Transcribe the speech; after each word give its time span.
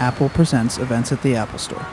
Apple 0.00 0.30
Presents 0.30 0.78
events 0.78 1.12
at 1.12 1.20
the 1.20 1.36
Apple 1.36 1.58
Store. 1.58 1.84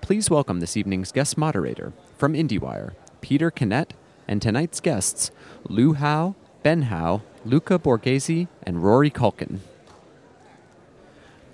Please 0.00 0.28
welcome 0.28 0.58
this 0.58 0.76
evening's 0.76 1.12
guest 1.12 1.38
moderator 1.38 1.92
from 2.18 2.32
IndieWire, 2.32 2.94
Peter 3.20 3.48
Knegt, 3.48 3.92
and 4.26 4.42
tonight's 4.42 4.80
guests, 4.80 5.30
Lou 5.68 5.92
Howe, 5.92 6.34
Ben 6.64 6.82
Howe, 6.82 7.22
Luca 7.44 7.78
Borghese, 7.78 8.48
and 8.64 8.82
Rory 8.82 9.08
Culkin. 9.08 9.60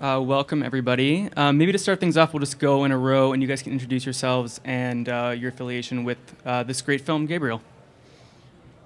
Uh, 0.01 0.19
welcome, 0.19 0.63
everybody. 0.63 1.29
Um, 1.37 1.59
maybe 1.59 1.71
to 1.71 1.77
start 1.77 1.99
things 1.99 2.17
off, 2.17 2.33
we'll 2.33 2.39
just 2.39 2.57
go 2.57 2.83
in 2.83 2.91
a 2.91 2.97
row 2.97 3.33
and 3.33 3.43
you 3.43 3.47
guys 3.47 3.61
can 3.61 3.73
introduce 3.73 4.07
yourselves 4.07 4.59
and 4.65 5.07
uh, 5.07 5.35
your 5.37 5.49
affiliation 5.49 6.03
with 6.03 6.17
uh, 6.47 6.63
this 6.63 6.81
great 6.81 7.01
film, 7.01 7.27
Gabriel. 7.27 7.61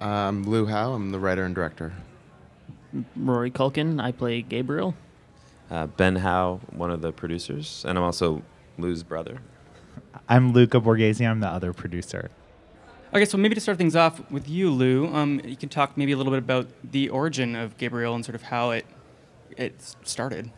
I'm 0.02 0.44
Lou 0.44 0.66
Howe. 0.66 0.92
I'm 0.92 1.12
the 1.12 1.18
writer 1.18 1.44
and 1.44 1.54
director. 1.54 1.94
Rory 3.16 3.50
Culkin. 3.50 4.02
I 4.02 4.12
play 4.12 4.42
Gabriel. 4.42 4.94
Uh, 5.70 5.86
ben 5.86 6.16
Howe, 6.16 6.60
one 6.70 6.90
of 6.90 7.02
the 7.02 7.12
producers, 7.12 7.84
and 7.86 7.98
I'm 7.98 8.04
also 8.04 8.42
Lou's 8.78 9.02
brother. 9.02 9.42
I'm 10.28 10.52
Luca 10.52 10.80
Borghese. 10.80 11.26
I'm 11.26 11.40
the 11.40 11.48
other 11.48 11.72
producer. 11.72 12.30
Okay, 13.14 13.24
so 13.24 13.38
maybe 13.38 13.54
to 13.54 13.60
start 13.60 13.78
things 13.78 13.96
off 13.96 14.30
with 14.30 14.48
you, 14.48 14.70
Lou, 14.70 15.06
um, 15.14 15.40
you 15.44 15.56
can 15.56 15.68
talk 15.68 15.96
maybe 15.96 16.12
a 16.12 16.16
little 16.16 16.32
bit 16.32 16.38
about 16.38 16.68
the 16.84 17.08
origin 17.08 17.56
of 17.56 17.76
Gabriel 17.78 18.14
and 18.14 18.24
sort 18.24 18.34
of 18.34 18.42
how 18.42 18.70
it 18.70 18.86
it 19.56 19.74
started. 20.04 20.50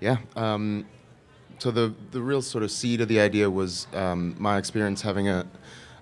Yeah. 0.00 0.18
Um, 0.36 0.86
so 1.58 1.70
the 1.70 1.94
the 2.10 2.20
real 2.20 2.42
sort 2.42 2.62
of 2.64 2.70
seed 2.70 3.00
of 3.00 3.08
the 3.08 3.20
idea 3.20 3.50
was 3.50 3.86
um, 3.94 4.34
my 4.38 4.58
experience 4.58 5.02
having 5.02 5.28
a 5.28 5.46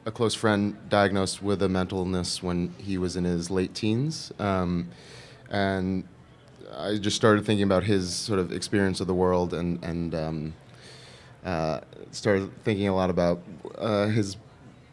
a 0.04 0.10
close 0.10 0.34
friend 0.34 0.76
diagnosed 0.88 1.42
with 1.42 1.62
a 1.62 1.68
mental 1.68 1.98
illness 2.00 2.42
when 2.42 2.74
he 2.78 2.98
was 2.98 3.16
in 3.16 3.22
his 3.24 3.50
late 3.50 3.74
teens, 3.74 4.32
um, 4.40 4.88
and 5.52 6.04
I 6.76 6.96
just 6.96 7.14
started 7.14 7.44
thinking 7.44 7.62
about 7.62 7.84
his 7.84 8.12
sort 8.12 8.38
of 8.38 8.50
experience 8.50 9.00
of 9.00 9.06
the 9.06 9.14
world 9.14 9.54
and 9.54 9.82
and 9.84 10.14
um, 10.14 10.54
uh, 11.44 11.80
started 12.10 12.50
thinking 12.64 12.88
a 12.88 12.94
lot 12.94 13.10
about 13.10 13.42
uh, 13.78 14.06
his 14.06 14.36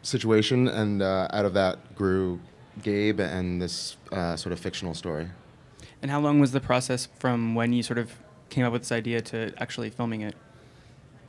situation, 0.02 0.68
and 0.68 1.02
uh, 1.02 1.28
out 1.32 1.44
of 1.44 1.54
that 1.54 1.94
grew 1.96 2.38
Gabe 2.82 3.20
and 3.20 3.60
this 3.60 3.96
uh, 4.12 4.36
sort 4.36 4.52
of 4.52 4.60
fictional 4.60 4.94
story. 4.94 5.28
And 6.02 6.10
how 6.10 6.20
long 6.20 6.40
was 6.40 6.52
the 6.52 6.60
process 6.60 7.08
from 7.18 7.54
when 7.54 7.72
you 7.72 7.82
sort 7.82 7.98
of 7.98 8.12
came 8.48 8.64
up 8.64 8.72
with 8.72 8.82
this 8.82 8.92
idea 8.92 9.20
to 9.22 9.52
actually 9.58 9.90
filming 9.90 10.22
it? 10.22 10.34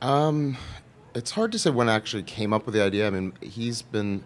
Um, 0.00 0.56
it's 1.14 1.30
hard 1.32 1.52
to 1.52 1.58
say 1.58 1.70
when 1.70 1.88
I 1.88 1.94
actually 1.94 2.22
came 2.22 2.52
up 2.52 2.66
with 2.66 2.74
the 2.74 2.82
idea. 2.82 3.06
I 3.06 3.10
mean, 3.10 3.32
he's 3.40 3.82
been 3.82 4.24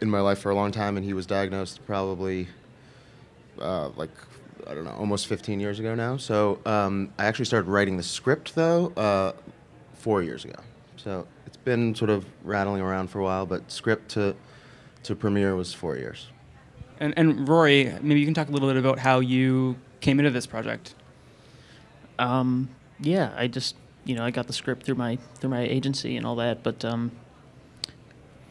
in 0.00 0.10
my 0.10 0.20
life 0.20 0.38
for 0.38 0.50
a 0.50 0.54
long 0.54 0.70
time, 0.70 0.96
and 0.96 1.04
he 1.04 1.12
was 1.12 1.26
diagnosed 1.26 1.84
probably 1.86 2.48
uh, 3.60 3.90
like 3.96 4.10
I 4.66 4.74
don't 4.74 4.84
know, 4.84 4.94
almost 4.98 5.26
15 5.28 5.60
years 5.60 5.78
ago 5.78 5.94
now. 5.94 6.16
So 6.16 6.60
um, 6.66 7.10
I 7.18 7.24
actually 7.24 7.46
started 7.46 7.70
writing 7.70 7.96
the 7.96 8.02
script 8.02 8.54
though 8.54 8.92
uh, 8.96 9.32
four 9.94 10.22
years 10.22 10.44
ago. 10.44 10.60
So 10.96 11.26
it's 11.46 11.56
been 11.56 11.94
sort 11.94 12.10
of 12.10 12.26
rattling 12.44 12.82
around 12.82 13.08
for 13.08 13.20
a 13.20 13.24
while, 13.24 13.46
but 13.46 13.70
script 13.70 14.10
to 14.12 14.34
to 15.04 15.14
premiere 15.14 15.54
was 15.54 15.72
four 15.72 15.96
years. 15.96 16.26
And, 17.00 17.14
and 17.16 17.48
Rory, 17.48 17.94
maybe 18.02 18.18
you 18.18 18.26
can 18.26 18.34
talk 18.34 18.48
a 18.48 18.50
little 18.50 18.68
bit 18.68 18.76
about 18.76 18.98
how 18.98 19.20
you 19.20 19.76
came 20.00 20.18
into 20.18 20.32
this 20.32 20.46
project. 20.46 20.94
Um, 22.18 22.68
yeah, 23.00 23.32
I 23.36 23.46
just 23.46 23.76
you 24.04 24.14
know 24.14 24.24
I 24.24 24.30
got 24.30 24.48
the 24.48 24.52
script 24.52 24.84
through 24.84 24.96
my 24.96 25.16
through 25.36 25.50
my 25.50 25.62
agency 25.62 26.16
and 26.16 26.26
all 26.26 26.36
that, 26.36 26.62
but 26.62 26.84
um, 26.84 27.12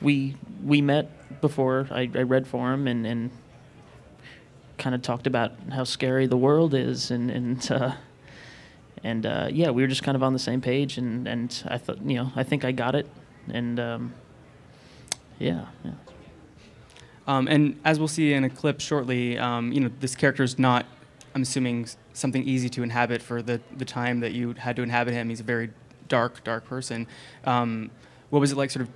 we 0.02 0.36
we 0.64 0.82
met 0.82 1.42
before 1.42 1.88
I, 1.92 2.10
I 2.16 2.24
read 2.24 2.48
for 2.48 2.74
him 2.74 2.88
and 2.88 3.06
and 3.06 3.32
kind 4.78 4.96
of 4.96 5.02
talked 5.02 5.28
about 5.28 5.54
how 5.72 5.84
scary 5.84 6.28
the 6.28 6.38
world 6.38 6.74
is 6.74 7.12
and 7.12 7.30
and 7.32 7.72
uh, 7.72 7.94
and 9.04 9.26
uh, 9.26 9.48
yeah, 9.52 9.70
we 9.70 9.82
were 9.82 9.88
just 9.88 10.04
kind 10.04 10.16
of 10.16 10.24
on 10.24 10.34
the 10.34 10.40
same 10.40 10.62
page 10.62 10.98
and 10.98 11.28
and 11.28 11.64
I 11.68 11.78
thought 11.78 12.02
you 12.02 12.16
know 12.16 12.32
I 12.36 12.44
think 12.44 12.66
I 12.66 12.72
got 12.72 12.96
it 12.96 13.08
and 13.52 13.80
um, 13.80 14.14
yeah 15.40 15.66
yeah. 15.84 15.92
Um, 17.28 17.48
and 17.50 17.80
as 17.84 18.00
we'll 18.00 18.08
see 18.08 18.32
in 18.32 18.46
a 18.46 18.50
clip 18.50 18.80
shortly, 18.80 19.38
um, 19.38 19.74
you 19.74 19.82
know, 19.82 19.92
this 20.00 20.16
character 20.16 20.44
is 20.44 20.58
not, 20.58 20.86
I'm 21.36 21.42
assuming, 21.42 21.90
something 22.14 22.42
easy 22.48 22.70
to 22.70 22.84
inhabit 22.84 23.22
for 23.22 23.42
the, 23.42 23.60
the 23.76 23.84
time 23.84 24.22
that 24.22 24.32
you 24.32 24.54
had 24.54 24.78
to 24.78 24.82
inhabit 24.82 25.14
him. 25.14 25.28
He's 25.28 25.42
a 25.42 25.44
very 25.44 25.72
dark, 26.08 26.42
dark 26.46 26.64
person. 26.64 27.06
Um, 27.44 27.92
what 28.30 28.40
was 28.40 28.54
it 28.54 28.58
like 28.58 28.72
sort 28.72 28.84
of 28.84 28.90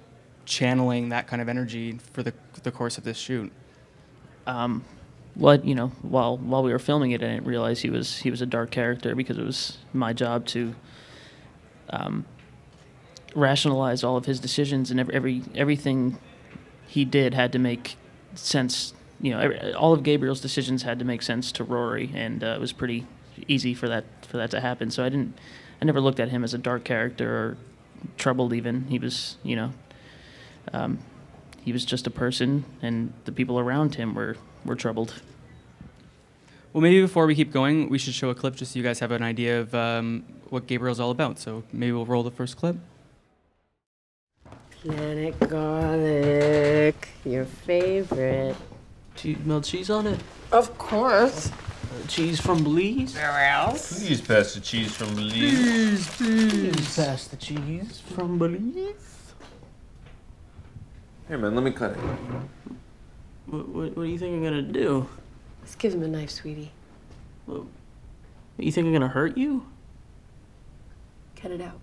channeling 0.46 1.10
that 1.10 1.28
kind 1.28 1.42
of 1.42 1.50
energy 1.50 2.00
for 2.14 2.24
the, 2.24 2.34
the 2.64 2.72
course 2.72 2.98
of 2.98 3.04
this 3.04 3.18
shoot? 3.18 3.52
um, 4.48 4.84
what 5.36 5.66
you 5.66 5.76
know 5.76 5.88
while 6.02 6.38
while 6.38 6.64
we 6.64 6.72
were 6.72 6.80
filming 6.80 7.12
it, 7.12 7.24
I 7.24 7.28
didn't 7.28 7.46
realize 7.46 7.82
he 7.82 7.90
was 7.90 8.20
he 8.20 8.32
was 8.32 8.42
a 8.42 8.46
dark 8.46 8.72
character 8.72 9.16
because 9.16 9.38
it 9.38 9.46
was 9.46 9.78
my 9.94 10.14
job 10.14 10.46
to 10.48 10.76
um, 11.90 12.26
rationalize 13.36 14.04
all 14.04 14.18
of 14.18 14.26
his 14.26 14.40
decisions 14.40 14.92
and 14.92 15.00
every, 15.00 15.16
every 15.16 15.42
everything 15.56 16.18
he 16.88 17.06
did 17.06 17.34
had 17.34 17.52
to 17.54 17.60
make 17.60 17.96
sense. 18.36 18.94
You 19.22 19.32
know, 19.32 19.40
every, 19.40 19.74
all 19.74 19.94
of 19.94 20.04
Gabriel's 20.04 20.42
decisions 20.42 20.84
had 20.84 21.00
to 21.00 21.06
make 21.06 21.22
sense 21.22 21.52
to 21.54 21.64
Rory, 21.64 22.12
and 22.14 22.44
uh, 22.44 22.48
it 22.48 22.60
was 22.60 22.74
pretty 22.74 23.06
easy 23.48 23.74
for 23.74 23.88
that 23.88 24.04
for 24.26 24.38
that 24.38 24.52
to 24.52 24.60
happen. 24.60 24.92
So 24.92 25.04
I 25.04 25.10
didn't, 25.10 25.38
I 25.82 25.86
never 25.86 26.02
looked 26.02 26.20
at 26.20 26.30
him 26.30 26.44
as 26.44 26.54
a 26.54 26.58
dark 26.58 26.84
character 26.84 27.34
or 27.34 27.58
troubled. 28.18 28.54
Even 28.54 28.88
he 28.88 29.00
was, 29.00 29.38
you 29.44 29.56
know, 29.56 29.74
um, 30.74 31.00
he 31.62 31.72
was 31.72 31.86
just 31.86 32.08
a 32.08 32.12
person, 32.12 32.66
and 32.82 33.14
the 33.26 33.32
people 33.32 33.60
around 33.60 33.96
him 33.96 34.16
were 34.16 34.36
were 34.66 34.76
troubled. 34.76 35.22
Well, 36.74 36.82
maybe 36.82 37.02
before 37.02 37.26
we 37.26 37.36
keep 37.36 37.52
going, 37.52 37.90
we 37.90 37.98
should 37.98 38.14
show 38.14 38.30
a 38.30 38.36
clip 38.36 38.56
just 38.56 38.72
so 38.72 38.78
you 38.80 38.84
guys 38.84 39.00
have 39.00 39.12
an 39.12 39.24
idea 39.24 39.60
of 39.60 39.76
um, 39.76 40.24
what 40.50 40.68
Gabriel's 40.68 41.00
all 41.00 41.12
about. 41.12 41.38
So 41.38 41.64
maybe 41.74 41.92
we'll 41.92 42.06
roll 42.06 42.24
the 42.24 42.32
first 42.32 42.56
clip. 42.58 42.78
Planet 44.82 45.38
garlic, 45.50 47.10
your 47.26 47.46
favorite. 47.46 48.56
Cheese, 49.16 49.38
melt 49.46 49.66
cheese 49.66 49.90
on 49.90 50.08
it. 50.08 50.20
Of 50.52 50.78
course. 50.78 51.52
cheese 52.08 52.40
from 52.40 52.64
Belize. 52.64 53.16
Where 53.16 53.50
else? 53.52 54.00
Please 54.00 54.22
pass 54.22 54.54
the 54.54 54.62
cheese 54.62 54.92
from 54.96 55.14
Belize. 55.16 56.08
Please 56.16 56.96
pass 56.96 57.28
the 57.28 57.36
cheese 57.36 58.00
from 58.00 58.38
Belize. 58.38 59.34
Here, 61.28 61.38
man, 61.38 61.54
let 61.54 61.64
me 61.64 61.72
cut 61.72 61.92
it. 61.92 61.98
What, 63.48 63.68
what, 63.70 63.98
what 63.98 64.04
do 64.04 64.10
you 64.10 64.18
think 64.18 64.36
I'm 64.36 64.44
gonna 64.44 64.62
do? 64.62 65.08
Let's 65.62 65.76
give 65.76 65.94
him 65.94 66.04
a 66.04 66.08
knife, 66.08 66.30
sweetie. 66.30 66.72
What, 67.46 67.64
you 68.58 68.72
think 68.72 68.88
I'm 68.88 68.94
gonna 68.94 69.08
hurt 69.08 69.38
you? 69.38 69.66
Cut 71.36 71.52
it 71.52 71.62
out. 71.62 71.80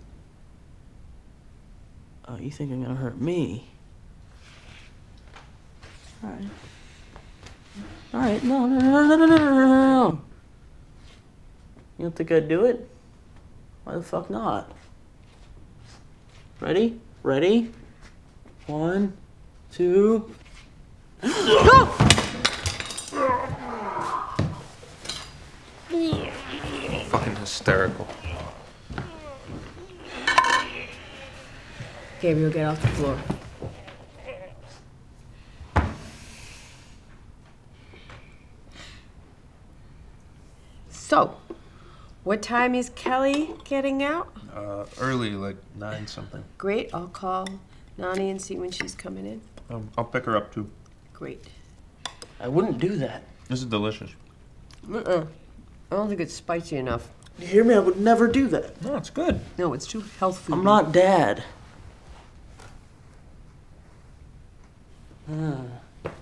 Oh, 2.26 2.36
you 2.36 2.50
think 2.50 2.72
I'm 2.72 2.82
gonna 2.82 2.94
hurt 2.94 3.20
me? 3.20 3.66
All 6.22 6.30
right. 6.30 6.48
All 8.14 8.20
right. 8.20 8.42
No, 8.44 8.66
no, 8.66 8.78
no, 8.78 9.06
no, 9.06 9.16
no, 9.16 9.26
no, 9.26 9.36
no, 9.36 9.66
no. 9.66 10.20
You 11.98 12.04
don't 12.04 12.14
think 12.14 12.30
I'd 12.30 12.48
do 12.48 12.64
it? 12.64 12.88
Why 13.84 13.94
the 13.94 14.02
fuck 14.02 14.30
not? 14.30 14.70
Ready? 16.60 17.00
Ready? 17.22 17.72
One, 18.66 19.16
two. 19.72 20.30
Fucking 27.08 27.36
hysterical. 27.36 28.06
Gabriel, 32.20 32.50
get 32.52 32.66
off 32.66 32.80
the 32.80 32.88
floor. 32.88 33.18
So, 40.90 41.36
what 42.22 42.42
time 42.42 42.76
is 42.76 42.90
Kelly 42.90 43.50
getting 43.64 44.04
out? 44.04 44.32
Uh, 44.54 44.84
early, 45.00 45.30
like 45.30 45.56
nine 45.74 46.06
something. 46.06 46.44
Great, 46.58 46.90
I'll 46.94 47.08
call 47.08 47.48
Nani 47.96 48.30
and 48.30 48.40
see 48.40 48.56
when 48.56 48.70
she's 48.70 48.94
coming 48.94 49.26
in. 49.26 49.40
Um, 49.68 49.90
I'll 49.98 50.04
pick 50.04 50.24
her 50.26 50.36
up 50.36 50.54
too. 50.54 50.70
Great. 51.18 51.44
I 52.38 52.46
wouldn't 52.46 52.78
do 52.78 52.90
that. 52.98 53.24
This 53.48 53.58
is 53.58 53.66
delicious. 53.66 54.12
Uh-uh. 54.88 55.26
I 55.90 55.96
don't 55.96 56.08
think 56.08 56.20
it's 56.20 56.32
spicy 56.32 56.76
enough. 56.76 57.08
You 57.40 57.48
hear 57.48 57.64
me? 57.64 57.74
I 57.74 57.80
would 57.80 57.98
never 57.98 58.28
do 58.28 58.46
that. 58.46 58.80
No, 58.82 58.94
it's 58.94 59.10
good. 59.10 59.40
No, 59.58 59.72
it's 59.72 59.84
too 59.84 60.04
health 60.20 60.38
food. 60.38 60.52
I'm 60.52 60.62
not 60.62 60.92
dad. 60.92 61.42
Uh, 65.28 65.56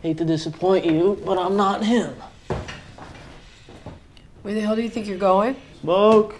hate 0.00 0.16
to 0.16 0.24
disappoint 0.24 0.86
you, 0.86 1.20
but 1.26 1.36
I'm 1.36 1.58
not 1.58 1.84
him. 1.84 2.14
Where 4.40 4.54
the 4.54 4.62
hell 4.62 4.76
do 4.76 4.82
you 4.82 4.88
think 4.88 5.06
you're 5.06 5.18
going? 5.18 5.56
Smoke. 5.82 6.36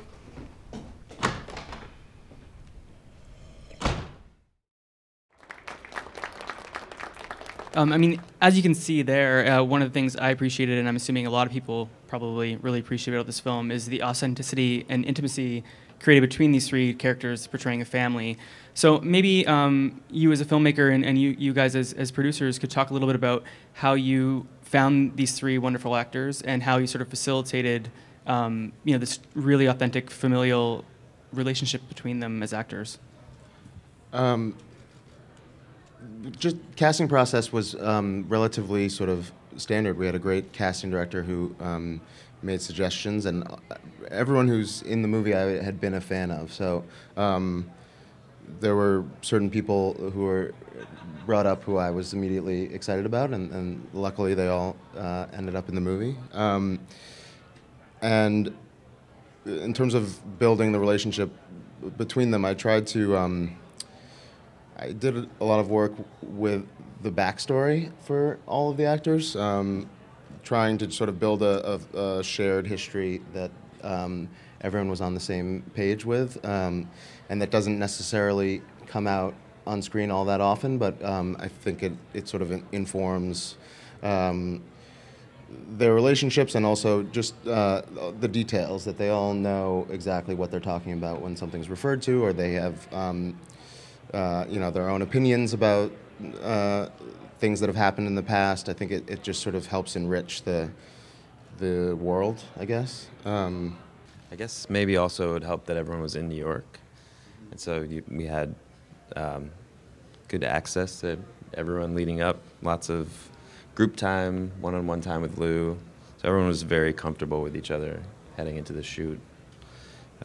Um, 7.76 7.92
I 7.92 7.98
mean, 7.98 8.22
as 8.40 8.56
you 8.56 8.62
can 8.62 8.74
see 8.74 9.02
there, 9.02 9.46
uh, 9.52 9.62
one 9.62 9.82
of 9.82 9.90
the 9.90 9.92
things 9.92 10.16
I 10.16 10.30
appreciated, 10.30 10.78
and 10.78 10.88
I'm 10.88 10.96
assuming 10.96 11.26
a 11.26 11.30
lot 11.30 11.46
of 11.46 11.52
people 11.52 11.90
probably 12.08 12.56
really 12.56 12.80
appreciate 12.80 13.12
about 13.14 13.26
this 13.26 13.38
film, 13.38 13.70
is 13.70 13.84
the 13.84 14.02
authenticity 14.02 14.86
and 14.88 15.04
intimacy 15.04 15.62
created 16.00 16.22
between 16.22 16.52
these 16.52 16.66
three 16.66 16.94
characters 16.94 17.46
portraying 17.46 17.82
a 17.82 17.84
family. 17.84 18.38
So 18.72 18.98
maybe 19.00 19.46
um, 19.46 20.00
you 20.10 20.32
as 20.32 20.40
a 20.40 20.46
filmmaker 20.46 20.90
and, 20.94 21.04
and 21.04 21.20
you, 21.20 21.36
you 21.38 21.52
guys 21.52 21.76
as, 21.76 21.92
as 21.92 22.10
producers 22.10 22.58
could 22.58 22.70
talk 22.70 22.88
a 22.88 22.94
little 22.94 23.08
bit 23.08 23.14
about 23.14 23.44
how 23.74 23.92
you 23.92 24.46
found 24.62 25.16
these 25.16 25.38
three 25.38 25.58
wonderful 25.58 25.96
actors 25.96 26.40
and 26.40 26.62
how 26.62 26.78
you 26.78 26.86
sort 26.86 27.02
of 27.02 27.08
facilitated 27.08 27.90
um, 28.26 28.72
you 28.84 28.92
know, 28.92 28.98
this 28.98 29.20
really 29.34 29.66
authentic 29.66 30.10
familial 30.10 30.82
relationship 31.30 31.86
between 31.90 32.20
them 32.20 32.42
as 32.42 32.54
actors. 32.54 32.98
Um, 34.14 34.56
just 36.38 36.56
casting 36.76 37.08
process 37.08 37.52
was 37.52 37.74
um, 37.76 38.26
relatively 38.28 38.88
sort 38.88 39.10
of 39.10 39.32
standard. 39.56 39.98
We 39.98 40.06
had 40.06 40.14
a 40.14 40.20
great 40.20 40.52
casting 40.52 40.90
director 40.90 41.22
who 41.22 41.54
um, 41.60 42.00
made 42.42 42.60
suggestions, 42.60 43.26
and 43.26 43.44
uh, 43.44 43.56
everyone 44.10 44.48
who's 44.48 44.82
in 44.82 45.02
the 45.02 45.08
movie 45.08 45.34
I 45.34 45.62
had 45.62 45.80
been 45.80 45.94
a 45.94 46.00
fan 46.00 46.30
of. 46.30 46.52
So 46.52 46.84
um, 47.16 47.70
there 48.60 48.76
were 48.76 49.04
certain 49.22 49.50
people 49.50 49.94
who 49.94 50.22
were 50.22 50.54
brought 51.24 51.46
up 51.46 51.62
who 51.64 51.76
I 51.76 51.90
was 51.90 52.12
immediately 52.12 52.72
excited 52.72 53.06
about, 53.06 53.30
and, 53.30 53.50
and 53.52 53.86
luckily 53.92 54.34
they 54.34 54.48
all 54.48 54.76
uh, 54.96 55.26
ended 55.32 55.56
up 55.56 55.68
in 55.68 55.74
the 55.74 55.80
movie. 55.80 56.16
Um, 56.32 56.78
and 58.02 58.54
in 59.44 59.72
terms 59.72 59.94
of 59.94 60.38
building 60.38 60.72
the 60.72 60.78
relationship 60.78 61.30
between 61.96 62.30
them, 62.30 62.44
I 62.44 62.54
tried 62.54 62.86
to. 62.88 63.16
I 64.78 64.92
did 64.92 65.28
a 65.40 65.44
lot 65.44 65.58
of 65.58 65.70
work 65.70 65.92
with 66.22 66.66
the 67.02 67.10
backstory 67.10 67.90
for 68.00 68.38
all 68.46 68.70
of 68.70 68.76
the 68.76 68.84
actors, 68.84 69.34
um, 69.36 69.88
trying 70.42 70.76
to 70.78 70.90
sort 70.90 71.08
of 71.08 71.18
build 71.18 71.42
a, 71.42 71.80
a, 71.94 71.98
a 72.18 72.24
shared 72.24 72.66
history 72.66 73.22
that 73.32 73.50
um, 73.82 74.28
everyone 74.60 74.90
was 74.90 75.00
on 75.00 75.14
the 75.14 75.20
same 75.20 75.62
page 75.74 76.04
with, 76.04 76.44
um, 76.44 76.88
and 77.30 77.40
that 77.40 77.50
doesn't 77.50 77.78
necessarily 77.78 78.60
come 78.86 79.06
out 79.06 79.34
on 79.66 79.80
screen 79.80 80.10
all 80.10 80.24
that 80.26 80.40
often, 80.40 80.78
but 80.78 81.02
um, 81.04 81.36
I 81.40 81.48
think 81.48 81.82
it, 81.82 81.92
it 82.12 82.28
sort 82.28 82.42
of 82.42 82.62
informs 82.72 83.56
um, 84.02 84.62
their 85.70 85.94
relationships 85.94 86.54
and 86.54 86.66
also 86.66 87.02
just 87.04 87.34
uh, 87.46 87.82
the 88.20 88.28
details 88.28 88.84
that 88.84 88.98
they 88.98 89.08
all 89.08 89.32
know 89.32 89.86
exactly 89.90 90.34
what 90.34 90.50
they're 90.50 90.60
talking 90.60 90.92
about 90.92 91.20
when 91.20 91.34
something's 91.34 91.70
referred 91.70 92.02
to, 92.02 92.22
or 92.22 92.32
they 92.32 92.52
have 92.52 92.92
um, 92.92 93.38
uh, 94.12 94.44
you 94.48 94.60
know 94.60 94.70
their 94.70 94.88
own 94.88 95.02
opinions 95.02 95.52
about 95.52 95.92
uh, 96.42 96.88
things 97.38 97.60
that 97.60 97.68
have 97.68 97.76
happened 97.76 98.06
in 98.06 98.14
the 98.14 98.22
past. 98.22 98.68
I 98.68 98.72
think 98.72 98.90
it, 98.92 99.08
it 99.08 99.22
just 99.22 99.42
sort 99.42 99.54
of 99.54 99.66
helps 99.66 99.96
enrich 99.96 100.42
the 100.42 100.70
the 101.58 101.96
world, 101.96 102.42
I 102.58 102.64
guess. 102.64 103.08
Um, 103.24 103.78
I 104.30 104.36
guess 104.36 104.68
maybe 104.68 104.96
also 104.96 105.30
it 105.30 105.32
would 105.34 105.44
help 105.44 105.66
that 105.66 105.76
everyone 105.76 106.02
was 106.02 106.16
in 106.16 106.28
New 106.28 106.36
York, 106.36 106.78
and 107.50 107.60
so 107.60 107.82
you, 107.82 108.02
we 108.08 108.26
had 108.26 108.54
um, 109.14 109.50
good 110.28 110.44
access 110.44 111.00
to 111.00 111.18
everyone 111.54 111.94
leading 111.94 112.20
up. 112.20 112.38
Lots 112.62 112.90
of 112.90 113.30
group 113.74 113.96
time, 113.96 114.50
one-on-one 114.60 115.00
time 115.00 115.22
with 115.22 115.38
Lou. 115.38 115.78
So 116.18 116.28
everyone 116.28 116.48
was 116.48 116.62
very 116.62 116.92
comfortable 116.92 117.42
with 117.42 117.56
each 117.56 117.70
other 117.70 118.02
heading 118.36 118.56
into 118.56 118.72
the 118.72 118.82
shoot. 118.82 119.20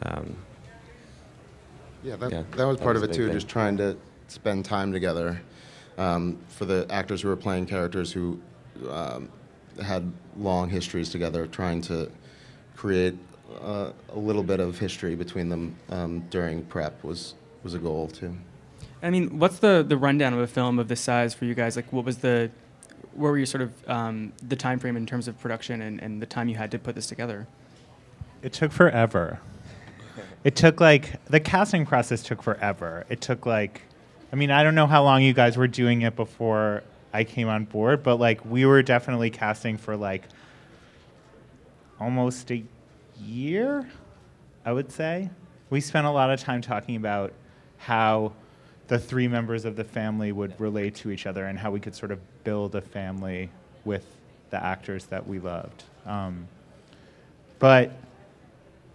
Um, 0.02 0.36
Yeah, 2.02 2.16
that, 2.16 2.30
Yeah, 2.30 2.42
that 2.56 2.64
was 2.64 2.78
that 2.78 2.82
part 2.84 2.94
was 2.94 3.02
of 3.02 3.08
a 3.08 3.12
it 3.12 3.16
big 3.16 3.16
too, 3.16 3.24
thing. 3.26 3.34
just 3.34 3.48
trying 3.48 3.76
to 3.78 3.96
spend 4.28 4.64
time 4.64 4.92
together. 4.92 5.40
Um, 5.98 6.38
for 6.48 6.64
the 6.64 6.86
actors 6.90 7.20
who 7.22 7.28
were 7.28 7.36
playing 7.36 7.66
characters 7.66 8.10
who 8.12 8.40
um, 8.90 9.28
had 9.80 10.10
long 10.36 10.70
histories 10.70 11.10
together, 11.10 11.46
trying 11.46 11.82
to 11.82 12.10
create 12.76 13.16
uh, 13.60 13.92
a 14.08 14.18
little 14.18 14.42
bit 14.42 14.58
of 14.58 14.78
history 14.78 15.14
between 15.14 15.48
them 15.50 15.76
um, 15.90 16.20
during 16.30 16.64
prep 16.64 17.04
was, 17.04 17.34
was 17.62 17.74
a 17.74 17.78
goal 17.78 18.08
too. 18.08 18.34
I 19.02 19.10
mean, 19.10 19.38
what's 19.38 19.58
the, 19.58 19.84
the 19.86 19.96
rundown 19.96 20.32
of 20.32 20.40
a 20.40 20.46
film 20.46 20.78
of 20.78 20.88
this 20.88 21.00
size 21.00 21.34
for 21.34 21.44
you 21.44 21.54
guys? 21.54 21.76
Like, 21.76 21.92
what 21.92 22.04
was 22.04 22.18
the, 22.18 22.50
what 23.12 23.28
were 23.30 23.38
you 23.38 23.46
sort 23.46 23.62
of 23.62 23.88
um, 23.88 24.32
the 24.42 24.56
time 24.56 24.78
frame 24.78 24.96
in 24.96 25.04
terms 25.06 25.28
of 25.28 25.38
production 25.38 25.82
and, 25.82 26.00
and 26.00 26.22
the 26.22 26.26
time 26.26 26.48
you 26.48 26.56
had 26.56 26.70
to 26.70 26.78
put 26.78 26.94
this 26.94 27.06
together? 27.06 27.46
It 28.42 28.52
took 28.52 28.72
forever. 28.72 29.40
It 30.44 30.56
took 30.56 30.80
like 30.80 31.24
the 31.26 31.40
casting 31.40 31.86
process 31.86 32.22
took 32.22 32.42
forever. 32.42 33.04
It 33.08 33.20
took 33.20 33.46
like 33.46 33.82
I 34.32 34.36
mean, 34.36 34.50
I 34.50 34.62
don't 34.62 34.74
know 34.74 34.86
how 34.86 35.04
long 35.04 35.22
you 35.22 35.34
guys 35.34 35.58
were 35.58 35.68
doing 35.68 36.02
it 36.02 36.16
before 36.16 36.82
I 37.12 37.24
came 37.24 37.48
on 37.48 37.66
board, 37.66 38.02
but 38.02 38.16
like 38.16 38.44
we 38.44 38.64
were 38.64 38.82
definitely 38.82 39.28
casting 39.28 39.76
for 39.76 39.94
like 39.94 40.24
almost 42.00 42.50
a 42.50 42.62
year, 43.20 43.88
I 44.64 44.72
would 44.72 44.90
say. 44.90 45.30
We 45.68 45.80
spent 45.80 46.06
a 46.06 46.10
lot 46.10 46.30
of 46.30 46.40
time 46.40 46.62
talking 46.62 46.96
about 46.96 47.32
how 47.76 48.32
the 48.88 48.98
three 48.98 49.28
members 49.28 49.64
of 49.66 49.76
the 49.76 49.84
family 49.84 50.32
would 50.32 50.58
relate 50.58 50.94
to 50.96 51.10
each 51.10 51.26
other 51.26 51.46
and 51.46 51.58
how 51.58 51.70
we 51.70 51.80
could 51.80 51.94
sort 51.94 52.10
of 52.10 52.18
build 52.44 52.74
a 52.74 52.80
family 52.80 53.50
with 53.84 54.04
the 54.50 54.62
actors 54.62 55.06
that 55.06 55.26
we 55.26 55.38
loved. 55.38 55.84
Um, 56.06 56.48
but 57.58 57.92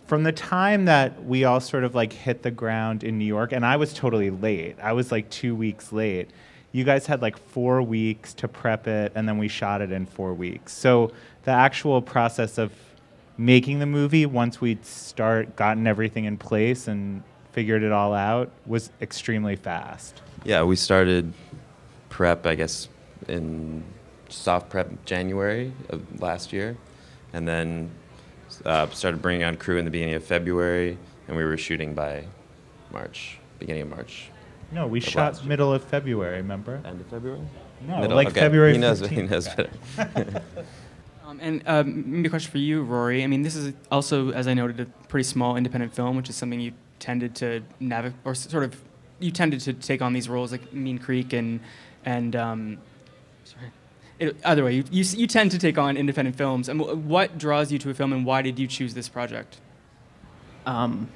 from 0.07 0.23
the 0.23 0.31
time 0.31 0.85
that 0.85 1.25
we 1.25 1.43
all 1.43 1.59
sort 1.59 1.83
of 1.83 1.93
like 1.93 2.13
hit 2.13 2.41
the 2.41 2.51
ground 2.51 3.03
in 3.03 3.17
New 3.17 3.25
York, 3.25 3.51
and 3.51 3.65
I 3.65 3.75
was 3.75 3.93
totally 3.93 4.29
late. 4.29 4.77
I 4.81 4.93
was 4.93 5.11
like 5.11 5.29
two 5.29 5.53
weeks 5.53 5.91
late. 5.91 6.29
You 6.71 6.83
guys 6.83 7.05
had 7.05 7.21
like 7.21 7.37
four 7.37 7.81
weeks 7.81 8.33
to 8.35 8.47
prep 8.47 8.87
it, 8.87 9.11
and 9.15 9.27
then 9.27 9.37
we 9.37 9.47
shot 9.47 9.81
it 9.81 9.91
in 9.91 10.05
four 10.05 10.33
weeks. 10.33 10.73
So 10.73 11.11
the 11.43 11.51
actual 11.51 12.01
process 12.01 12.57
of 12.57 12.71
making 13.37 13.79
the 13.79 13.85
movie, 13.85 14.25
once 14.25 14.61
we'd 14.61 14.85
start 14.85 15.55
gotten 15.55 15.85
everything 15.85 16.25
in 16.25 16.37
place 16.37 16.87
and 16.87 17.23
figured 17.51 17.83
it 17.83 17.91
all 17.91 18.13
out, 18.13 18.49
was 18.65 18.91
extremely 19.01 19.55
fast. 19.55 20.21
Yeah, 20.43 20.63
we 20.63 20.75
started 20.75 21.33
prep, 22.09 22.45
I 22.45 22.55
guess, 22.55 22.87
in 23.27 23.83
soft 24.29 24.69
prep 24.69 25.05
January 25.05 25.73
of 25.89 26.21
last 26.21 26.53
year, 26.53 26.77
and 27.33 27.47
then 27.47 27.91
uh, 28.65 28.89
started 28.89 29.21
bringing 29.21 29.43
on 29.43 29.57
crew 29.57 29.77
in 29.77 29.85
the 29.85 29.91
beginning 29.91 30.15
of 30.15 30.23
February, 30.23 30.97
and 31.27 31.35
we 31.37 31.43
were 31.43 31.57
shooting 31.57 31.93
by 31.93 32.25
March, 32.91 33.37
beginning 33.59 33.83
of 33.83 33.89
March. 33.89 34.29
No, 34.71 34.87
we 34.87 34.99
Of 34.99 35.05
shot 35.05 35.15
last 35.33 35.41
year. 35.43 35.49
middle 35.49 35.73
of 35.73 35.83
February. 35.83 36.37
Remember? 36.37 36.81
End 36.85 36.99
of 36.99 37.07
February? 37.07 37.41
No, 37.87 37.99
Middle, 38.01 38.15
like 38.15 38.29
okay. 38.29 38.39
February. 38.41 38.73
He 38.73 38.77
knows. 38.79 38.99
He 39.01 39.21
knows 39.21 39.47
better. 39.49 39.69
Um, 41.25 41.39
and 41.41 41.61
um, 41.67 42.03
maybe 42.09 42.27
a 42.27 42.29
question 42.29 42.49
for 42.49 42.57
you, 42.57 42.83
Rory. 42.83 43.21
I 43.21 43.27
mean, 43.27 43.41
this 43.41 43.53
is 43.53 43.73
also, 43.91 44.31
as 44.31 44.47
I 44.47 44.53
noted, 44.53 44.79
a 44.79 44.85
pretty 45.09 45.25
small 45.25 45.57
independent 45.57 45.93
film, 45.93 46.15
which 46.15 46.29
is 46.29 46.37
something 46.37 46.57
you 46.57 46.71
tended 46.99 47.35
to 47.35 47.61
navigate, 47.81 48.17
or 48.23 48.31
s- 48.31 48.49
sort 48.49 48.63
of, 48.63 48.81
you 49.19 49.29
tended 49.29 49.59
to 49.59 49.73
take 49.73 50.01
on 50.01 50.13
these 50.13 50.29
roles 50.29 50.53
like 50.53 50.71
Mean 50.71 50.97
Creek 50.97 51.33
and, 51.33 51.59
and 52.05 52.33
um, 52.37 52.77
sorry. 53.43 53.65
It, 54.19 54.35
either 54.43 54.63
way, 54.63 54.75
you, 54.75 54.83
you, 54.89 55.03
you 55.03 55.27
tend 55.27 55.51
to 55.51 55.59
take 55.59 55.77
on 55.77 55.95
independent 55.95 56.35
films. 56.35 56.69
And 56.69 56.81
wh- 56.81 56.97
what 57.05 57.37
draws 57.37 57.71
you 57.71 57.77
to 57.79 57.89
a 57.89 57.93
film, 57.93 58.13
and 58.13 58.25
why 58.25 58.41
did 58.41 58.57
you 58.57 58.67
choose 58.67 58.93
this 58.93 59.07
project? 59.09 59.59
Um, 60.65 61.09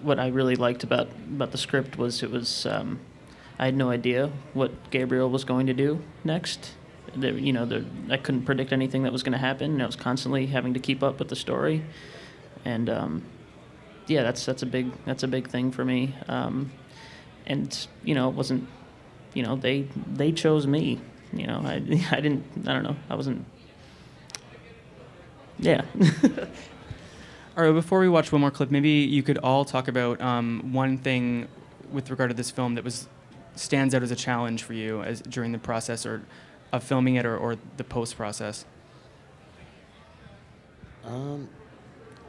what 0.00 0.18
I 0.18 0.28
really 0.28 0.56
liked 0.56 0.82
about 0.82 1.08
about 1.28 1.52
the 1.52 1.58
script 1.58 1.96
was 1.96 2.22
it 2.22 2.30
was 2.30 2.66
um, 2.66 3.00
I 3.58 3.66
had 3.66 3.76
no 3.76 3.90
idea 3.90 4.30
what 4.52 4.90
Gabriel 4.90 5.30
was 5.30 5.44
going 5.44 5.66
to 5.66 5.74
do 5.74 6.02
next. 6.24 6.72
You 7.16 7.52
know, 7.52 7.84
I 8.10 8.16
couldn't 8.16 8.44
predict 8.44 8.72
anything 8.72 9.02
that 9.02 9.12
was 9.12 9.22
going 9.22 9.32
to 9.32 9.38
happen. 9.38 9.80
I 9.80 9.86
was 9.86 9.96
constantly 9.96 10.46
having 10.46 10.74
to 10.74 10.80
keep 10.80 11.02
up 11.02 11.18
with 11.18 11.28
the 11.28 11.36
story, 11.36 11.84
and 12.64 12.88
um, 12.88 13.22
yeah, 14.06 14.22
that's 14.22 14.44
that's 14.44 14.62
a 14.62 14.66
big 14.66 14.92
that's 15.04 15.22
a 15.22 15.28
big 15.28 15.48
thing 15.48 15.70
for 15.70 15.84
me. 15.84 16.14
Um, 16.28 16.72
and 17.46 17.86
you 18.02 18.14
know, 18.14 18.28
it 18.28 18.34
wasn't 18.34 18.68
you 19.34 19.42
know 19.42 19.56
they 19.56 19.88
they 20.12 20.32
chose 20.32 20.66
me. 20.66 21.00
You 21.32 21.46
know, 21.46 21.62
I 21.64 21.74
I 22.10 22.20
didn't 22.20 22.44
I 22.66 22.72
don't 22.72 22.82
know 22.82 22.96
I 23.08 23.14
wasn't. 23.14 23.44
Yeah. 25.58 25.84
All 27.56 27.64
right, 27.64 27.72
before 27.72 28.00
we 28.00 28.08
watch 28.08 28.32
one 28.32 28.40
more 28.40 28.50
clip, 28.50 28.70
maybe 28.70 28.88
you 28.88 29.22
could 29.22 29.36
all 29.38 29.66
talk 29.66 29.86
about 29.86 30.18
um, 30.22 30.72
one 30.72 30.96
thing 30.96 31.46
with 31.92 32.10
regard 32.10 32.30
to 32.30 32.34
this 32.34 32.50
film 32.50 32.74
that 32.76 32.84
was 32.84 33.08
stands 33.54 33.94
out 33.94 34.02
as 34.02 34.10
a 34.10 34.16
challenge 34.16 34.62
for 34.62 34.72
you 34.72 35.02
as 35.02 35.20
during 35.20 35.52
the 35.52 35.58
process 35.58 36.06
or 36.06 36.22
of 36.72 36.82
filming 36.82 37.16
it 37.16 37.26
or, 37.26 37.36
or 37.36 37.56
the 37.76 37.84
post 37.84 38.16
process. 38.16 38.64
Um, 41.04 41.48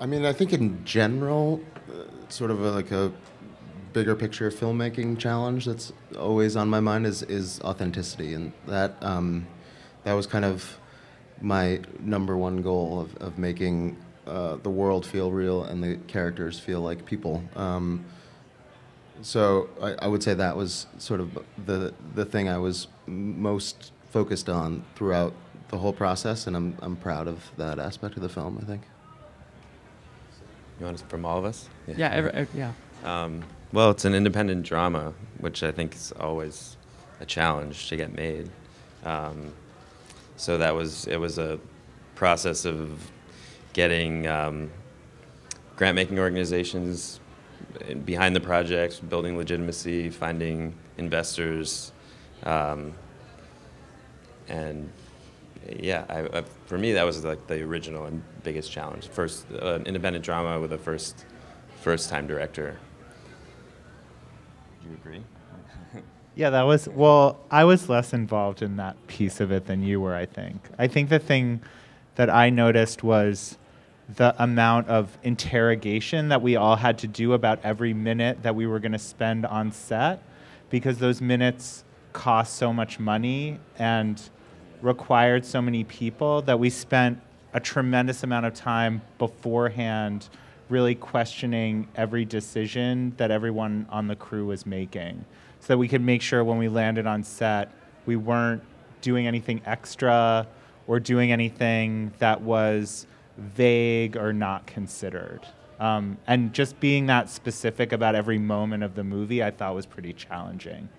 I 0.01 0.05
mean, 0.05 0.25
I 0.25 0.33
think 0.33 0.51
in 0.51 0.83
general, 0.83 1.61
uh, 1.89 2.03
sort 2.27 2.51
of 2.51 2.61
a, 2.61 2.71
like 2.71 2.91
a 2.91 3.11
bigger 3.93 4.15
picture 4.15 4.49
filmmaking 4.49 5.17
challenge 5.17 5.65
that's 5.65 5.93
always 6.17 6.55
on 6.55 6.67
my 6.69 6.79
mind 6.79 7.05
is 7.05 7.23
is 7.23 7.61
authenticity, 7.61 8.33
and 8.33 8.51
that 8.67 8.95
um, 9.01 9.47
that 10.03 10.13
was 10.13 10.27
kind 10.27 10.45
of 10.45 10.79
my 11.41 11.79
number 11.99 12.37
one 12.37 12.61
goal 12.61 12.99
of, 13.01 13.15
of 13.17 13.37
making 13.37 13.97
uh, 14.25 14.55
the 14.57 14.69
world 14.69 15.05
feel 15.05 15.31
real 15.31 15.63
and 15.63 15.83
the 15.83 15.97
characters 16.07 16.59
feel 16.59 16.81
like 16.81 17.05
people. 17.05 17.43
Um, 17.55 18.05
so 19.21 19.69
I, 19.81 20.05
I 20.05 20.07
would 20.07 20.23
say 20.23 20.33
that 20.33 20.57
was 20.57 20.87
sort 20.97 21.19
of 21.19 21.37
the 21.65 21.93
the 22.15 22.25
thing 22.25 22.49
I 22.49 22.57
was 22.57 22.87
most 23.07 23.91
focused 24.11 24.49
on 24.49 24.83
throughout 24.95 25.33
the 25.69 25.77
whole 25.77 25.93
process, 25.93 26.47
and 26.47 26.55
I'm 26.55 26.77
I'm 26.81 26.95
proud 26.95 27.27
of 27.27 27.51
that 27.57 27.79
aspect 27.79 28.15
of 28.15 28.23
the 28.23 28.29
film. 28.29 28.59
I 28.61 28.65
think. 28.65 28.81
You 30.79 30.87
want 30.87 30.99
it 30.99 31.07
from 31.07 31.23
all 31.23 31.37
of 31.37 31.45
us? 31.45 31.69
Yeah, 31.87 32.09
every, 32.09 32.47
yeah. 32.55 32.71
Um, 33.03 33.43
well, 33.73 33.89
it's 33.89 34.05
an 34.05 34.13
independent 34.13 34.63
drama, 34.63 35.13
which 35.39 35.63
I 35.63 35.71
think 35.71 35.95
is 35.95 36.13
always 36.19 36.77
a 37.19 37.25
challenge 37.25 37.89
to 37.89 37.97
get 37.97 38.13
made. 38.13 38.49
Um, 39.03 39.51
so 40.37 40.59
that 40.59 40.75
was 40.75 41.07
it 41.07 41.17
was 41.17 41.39
a 41.39 41.59
process 42.15 42.65
of 42.65 43.11
getting 43.73 44.27
um, 44.27 44.69
grant 45.75 45.95
making 45.95 46.19
organizations 46.19 47.19
behind 48.05 48.35
the 48.35 48.39
project, 48.39 49.07
building 49.09 49.35
legitimacy, 49.37 50.09
finding 50.11 50.75
investors, 50.97 51.91
um, 52.43 52.93
and 54.47 54.89
yeah, 55.79 56.05
I, 56.09 56.39
I, 56.39 56.43
for 56.67 56.77
me 56.77 56.91
that 56.91 57.03
was 57.03 57.23
like 57.25 57.47
the 57.47 57.61
original 57.63 58.05
and 58.05 58.21
biggest 58.43 58.71
challenge. 58.71 59.07
First, 59.07 59.47
uh, 59.51 59.79
independent 59.85 60.23
drama 60.23 60.59
with 60.59 60.73
a 60.73 60.77
first 60.77 61.25
first 61.81 62.09
time 62.09 62.27
director. 62.27 62.77
Do 64.83 64.89
you 64.89 64.95
agree? 64.95 65.23
Yeah, 66.35 66.49
that 66.49 66.63
was 66.63 66.89
well. 66.89 67.39
I 67.51 67.63
was 67.63 67.89
less 67.89 68.11
involved 68.11 68.63
in 68.63 68.77
that 68.77 68.95
piece 69.05 69.39
of 69.39 69.51
it 69.51 69.67
than 69.67 69.83
you 69.83 70.01
were. 70.01 70.15
I 70.15 70.25
think. 70.25 70.67
I 70.79 70.87
think 70.87 71.09
the 71.09 71.19
thing 71.19 71.61
that 72.15 72.27
I 72.27 72.49
noticed 72.49 73.03
was 73.03 73.59
the 74.09 74.33
amount 74.41 74.87
of 74.87 75.15
interrogation 75.21 76.29
that 76.29 76.41
we 76.41 76.55
all 76.55 76.75
had 76.75 76.97
to 76.99 77.07
do 77.07 77.33
about 77.33 77.59
every 77.63 77.93
minute 77.93 78.41
that 78.41 78.55
we 78.55 78.65
were 78.65 78.79
going 78.79 78.93
to 78.93 78.99
spend 78.99 79.45
on 79.45 79.71
set, 79.71 80.23
because 80.71 80.97
those 80.97 81.21
minutes 81.21 81.83
cost 82.13 82.55
so 82.55 82.73
much 82.73 82.99
money 82.99 83.59
and 83.77 84.29
required 84.81 85.45
so 85.45 85.61
many 85.61 85.83
people 85.83 86.41
that 86.41 86.59
we 86.59 86.69
spent 86.69 87.21
a 87.53 87.59
tremendous 87.59 88.23
amount 88.23 88.47
of 88.47 88.55
time 88.55 89.03
beforehand 89.19 90.29
really 90.69 90.95
questioning 90.95 91.87
every 91.95 92.25
decision 92.25 93.13
that 93.17 93.31
everyone 93.31 93.85
on 93.89 94.07
the 94.07 94.15
crew 94.15 94.47
was 94.47 94.65
making. 94.65 95.25
So 95.59 95.67
that 95.67 95.77
we 95.77 95.87
could 95.87 96.01
make 96.01 96.21
sure 96.21 96.43
when 96.43 96.57
we 96.57 96.67
landed 96.67 97.07
on 97.07 97.23
set 97.23 97.71
we 98.05 98.15
weren't 98.15 98.63
doing 99.01 99.27
anything 99.27 99.61
extra 99.65 100.47
or 100.87 100.99
doing 100.99 101.31
anything 101.31 102.11
that 102.19 102.41
was 102.41 103.07
vague 103.37 104.17
or 104.17 104.33
not 104.33 104.65
considered. 104.67 105.41
Um, 105.79 106.17
and 106.27 106.53
just 106.53 106.79
being 106.79 107.07
that 107.07 107.29
specific 107.29 107.91
about 107.91 108.15
every 108.15 108.37
moment 108.37 108.83
of 108.83 108.95
the 108.95 109.03
movie 109.03 109.43
i 109.43 109.51
thought 109.51 109.73
was 109.75 109.85
pretty 109.85 110.13
challenging. 110.13 110.89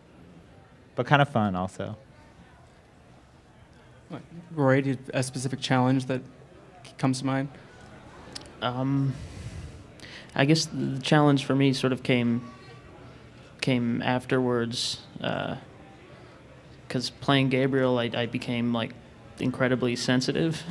But 0.94 1.06
kind 1.06 1.22
of 1.22 1.28
fun 1.28 1.54
also. 1.54 1.96
What, 4.08 4.22
Roy, 4.52 4.80
do 4.80 4.90
you 4.90 4.98
a 5.12 5.22
specific 5.22 5.60
challenge 5.60 6.06
that 6.06 6.22
comes 6.98 7.20
to 7.20 7.26
mind? 7.26 7.48
Um, 8.62 9.14
I 10.34 10.44
guess 10.44 10.66
the 10.66 10.98
challenge 11.00 11.44
for 11.44 11.54
me 11.54 11.72
sort 11.72 11.92
of 11.92 12.02
came 12.02 12.42
came 13.60 14.02
afterwards, 14.02 14.98
because 16.86 17.10
playing 17.20 17.48
Gabriel, 17.48 17.98
I, 17.98 18.10
I 18.14 18.26
became 18.26 18.74
like 18.74 18.92
incredibly 19.38 19.96
sensitive, 19.96 20.62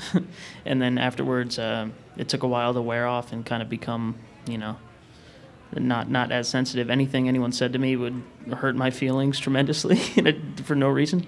and 0.65 0.81
then 0.81 0.97
afterwards, 0.97 1.57
uh, 1.57 1.87
it 2.17 2.29
took 2.29 2.43
a 2.43 2.47
while 2.47 2.73
to 2.73 2.81
wear 2.81 3.07
off 3.07 3.33
and 3.33 3.45
kind 3.45 3.63
of 3.63 3.69
become, 3.69 4.15
you 4.47 4.57
know, 4.57 4.77
not 5.75 6.09
not 6.09 6.31
as 6.31 6.47
sensitive. 6.47 6.89
Anything 6.89 7.27
anyone 7.27 7.51
said 7.51 7.73
to 7.73 7.79
me 7.79 7.95
would 7.95 8.21
hurt 8.53 8.75
my 8.75 8.91
feelings 8.91 9.39
tremendously 9.39 9.95
for 10.63 10.75
no 10.75 10.89
reason, 10.89 11.25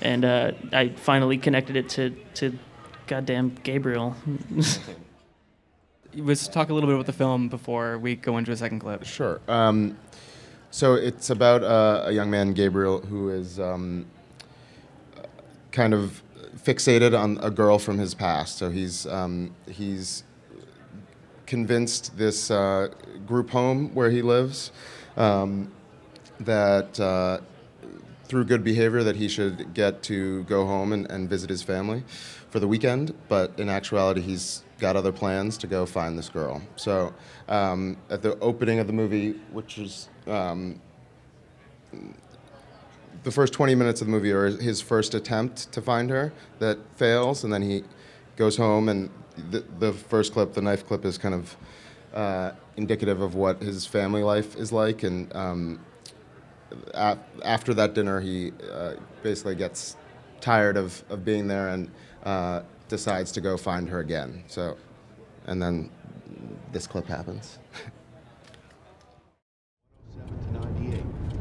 and 0.00 0.24
uh, 0.24 0.52
I 0.72 0.88
finally 0.88 1.38
connected 1.38 1.76
it 1.76 1.88
to 1.90 2.10
to 2.34 2.58
goddamn 3.06 3.56
Gabriel. 3.62 4.16
Let's 6.16 6.46
talk 6.46 6.70
a 6.70 6.74
little 6.74 6.88
bit 6.88 6.94
about 6.94 7.06
the 7.06 7.12
film 7.12 7.48
before 7.48 7.98
we 7.98 8.14
go 8.14 8.38
into 8.38 8.52
a 8.52 8.56
second 8.56 8.78
clip. 8.78 9.04
Sure. 9.04 9.40
Um, 9.48 9.98
so 10.70 10.94
it's 10.94 11.30
about 11.30 11.62
uh, 11.62 12.04
a 12.06 12.12
young 12.12 12.30
man, 12.30 12.52
Gabriel, 12.52 13.00
who 13.00 13.30
is 13.30 13.58
um, 13.58 14.06
kind 15.72 15.92
of 15.92 16.22
fixated 16.56 17.18
on 17.18 17.38
a 17.42 17.50
girl 17.50 17.78
from 17.78 17.98
his 17.98 18.14
past. 18.14 18.58
So 18.58 18.70
he's 18.70 19.06
um, 19.06 19.54
he's 19.68 20.24
convinced 21.46 22.16
this 22.16 22.50
uh, 22.50 22.88
group 23.26 23.50
home 23.50 23.94
where 23.94 24.10
he 24.10 24.22
lives 24.22 24.70
um, 25.16 25.72
that 26.40 26.98
uh, 27.00 27.38
through 28.24 28.44
good 28.44 28.64
behavior 28.64 29.02
that 29.02 29.16
he 29.16 29.28
should 29.28 29.74
get 29.74 30.02
to 30.04 30.44
go 30.44 30.64
home 30.64 30.92
and, 30.92 31.10
and 31.10 31.28
visit 31.28 31.50
his 31.50 31.62
family 31.62 32.04
for 32.50 32.60
the 32.60 32.68
weekend. 32.68 33.14
But 33.28 33.58
in 33.58 33.68
actuality, 33.68 34.20
he's 34.20 34.64
got 34.84 34.96
other 34.96 35.12
plans 35.12 35.56
to 35.56 35.66
go 35.66 35.86
find 35.86 36.18
this 36.18 36.28
girl. 36.28 36.60
So 36.76 37.14
um, 37.48 37.96
at 38.10 38.20
the 38.20 38.38
opening 38.40 38.80
of 38.80 38.86
the 38.86 38.92
movie, 38.92 39.30
which 39.50 39.78
is 39.78 40.10
um, 40.26 40.78
the 43.22 43.30
first 43.30 43.54
20 43.54 43.74
minutes 43.74 44.02
of 44.02 44.08
the 44.08 44.10
movie 44.10 44.30
are 44.30 44.48
his 44.48 44.82
first 44.82 45.14
attempt 45.14 45.72
to 45.72 45.80
find 45.80 46.10
her 46.10 46.34
that 46.58 46.76
fails, 46.96 47.44
and 47.44 47.50
then 47.50 47.62
he 47.62 47.82
goes 48.36 48.58
home. 48.58 48.90
And 48.90 49.08
the, 49.50 49.64
the 49.78 49.94
first 49.94 50.34
clip, 50.34 50.52
the 50.52 50.60
knife 50.60 50.86
clip, 50.86 51.06
is 51.06 51.16
kind 51.16 51.34
of 51.34 51.56
uh, 52.12 52.50
indicative 52.76 53.22
of 53.22 53.34
what 53.34 53.62
his 53.62 53.86
family 53.86 54.22
life 54.22 54.54
is 54.54 54.70
like. 54.70 55.02
And 55.02 55.34
um, 55.34 55.80
after 57.42 57.72
that 57.72 57.94
dinner, 57.94 58.20
he 58.20 58.52
uh, 58.70 58.96
basically 59.22 59.54
gets 59.54 59.96
tired 60.42 60.76
of, 60.76 61.02
of 61.08 61.24
being 61.24 61.48
there 61.48 61.68
and 61.68 61.90
uh, 62.24 62.60
decides 62.94 63.32
to 63.32 63.40
go 63.40 63.56
find 63.56 63.88
her 63.88 63.98
again. 63.98 64.44
So, 64.46 64.76
and 65.48 65.60
then 65.60 65.90
this 66.70 66.86
clip 66.86 67.08
happens. 67.08 67.58
7 70.16 70.28
to 70.28 70.52
98, 70.68 71.00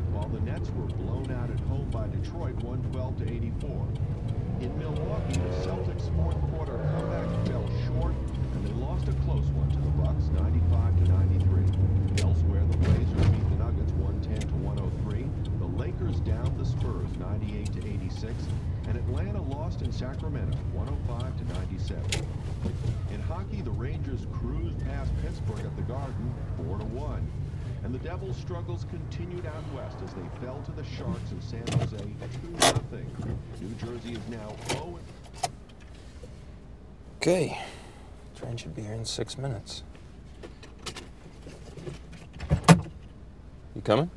while 0.09 0.27
the 0.29 0.39
Nets 0.41 0.71
were 0.71 0.87
blown 0.97 1.29
out 1.29 1.51
at 1.51 1.59
home 1.69 1.87
by 1.91 2.07
Detroit 2.07 2.55
112 2.63 3.17
to 3.19 3.25
84. 3.29 3.87
In 4.61 4.75
Milwaukee, 4.79 5.33
the 5.37 5.53
Celtics' 5.61 6.09
fourth 6.15 6.41
quarter 6.49 6.73
comeback 6.97 7.29
fell 7.45 7.69
short, 7.85 8.15
and 8.55 8.65
they 8.65 8.73
lost 8.73 9.07
a 9.07 9.13
close 9.21 9.45
one 9.53 9.69
to 9.69 9.77
the 9.77 9.93
Bucks 10.01 10.29
95 10.33 11.05
to 11.05 11.11
93. 12.17 12.25
Elsewhere, 12.25 12.65
the 12.65 12.77
Blazers 12.77 13.29
beat 13.29 13.47
the 13.53 13.57
Nuggets 13.61 13.93
110 14.01 14.39
to 14.41 14.55
103. 14.57 15.29
The 15.59 15.65
Lakers 16.03 16.19
downed 16.21 16.59
the 16.59 16.65
Spurs 16.65 17.07
98 17.17 17.73
to 17.73 17.79
86, 17.79 18.33
and 18.87 18.97
Atlanta 18.97 19.41
lost 19.41 19.81
in 19.81 19.91
Sacramento 19.91 20.57
105 20.73 21.37
to 21.37 21.53
97. 21.53 22.27
In 23.13 23.21
hockey, 23.21 23.61
the 23.61 23.71
Rangers 23.71 24.27
cruised 24.33 24.77
past 24.85 25.11
Pittsburgh 25.21 25.65
at 25.65 25.75
the 25.77 25.81
Garden 25.83 26.33
4 26.67 26.79
to 26.79 26.83
1. 26.83 27.27
And 27.83 27.93
the 27.93 27.99
Devils' 27.99 28.37
struggles 28.37 28.85
continued 28.89 29.45
out 29.45 29.63
west 29.73 29.97
as 30.03 30.13
they 30.13 30.45
fell 30.45 30.61
to 30.65 30.71
the 30.71 30.83
Sharks 30.83 31.31
in 31.31 31.41
San 31.41 31.67
Jose 31.79 31.97
2-0. 31.97 33.37
New 33.61 33.75
Jersey 33.75 34.13
is 34.13 34.27
now 34.29 34.55
0 34.69 34.99
Okay. 37.17 37.57
Train 38.35 38.57
should 38.57 38.75
be 38.75 38.81
here 38.81 38.93
in 38.93 39.05
six 39.05 39.37
minutes. 39.37 39.83
You 43.75 43.81
coming? 43.83 44.09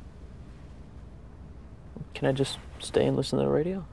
Can 2.17 2.27
I 2.27 2.31
just 2.31 2.57
stay 2.79 3.05
and 3.05 3.15
listen 3.15 3.37
to 3.37 3.45
the 3.45 3.51
radio? 3.51 3.85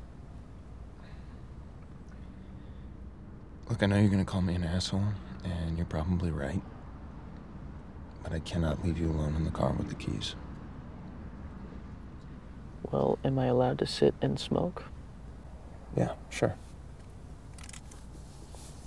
Look, 3.68 3.82
I 3.82 3.86
know 3.86 3.98
you're 3.98 4.08
gonna 4.08 4.24
call 4.24 4.40
me 4.40 4.54
an 4.54 4.64
asshole, 4.64 5.04
and 5.44 5.76
you're 5.76 5.84
probably 5.84 6.30
right. 6.30 6.62
But 8.22 8.32
I 8.32 8.38
cannot 8.38 8.82
leave 8.82 8.96
you 8.96 9.10
alone 9.10 9.36
in 9.36 9.44
the 9.44 9.50
car 9.50 9.74
with 9.74 9.90
the 9.90 9.94
keys. 9.94 10.36
Well, 12.90 13.18
am 13.22 13.38
I 13.38 13.44
allowed 13.44 13.78
to 13.80 13.86
sit 13.86 14.14
and 14.22 14.40
smoke? 14.40 14.84
Yeah, 15.94 16.14
sure. 16.30 16.56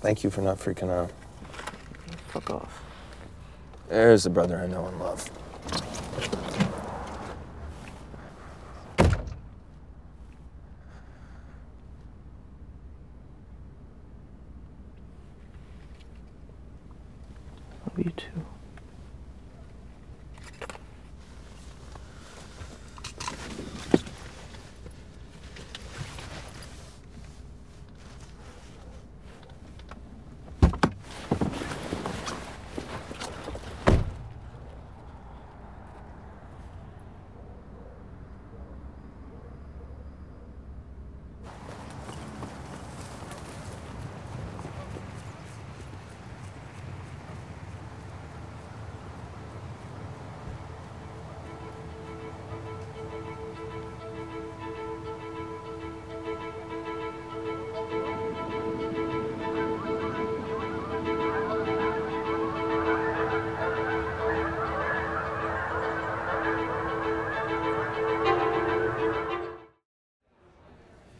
Thank 0.01 0.23
you 0.23 0.31
for 0.31 0.41
not 0.41 0.57
freaking 0.57 0.89
out. 0.89 1.11
Fuck 2.29 2.49
off. 2.49 2.81
There's 3.87 4.23
the 4.23 4.31
brother 4.31 4.57
I 4.57 4.65
know 4.65 4.87
and 4.87 4.99
love. 4.99 5.29
You 18.07 18.13
too. 18.13 18.56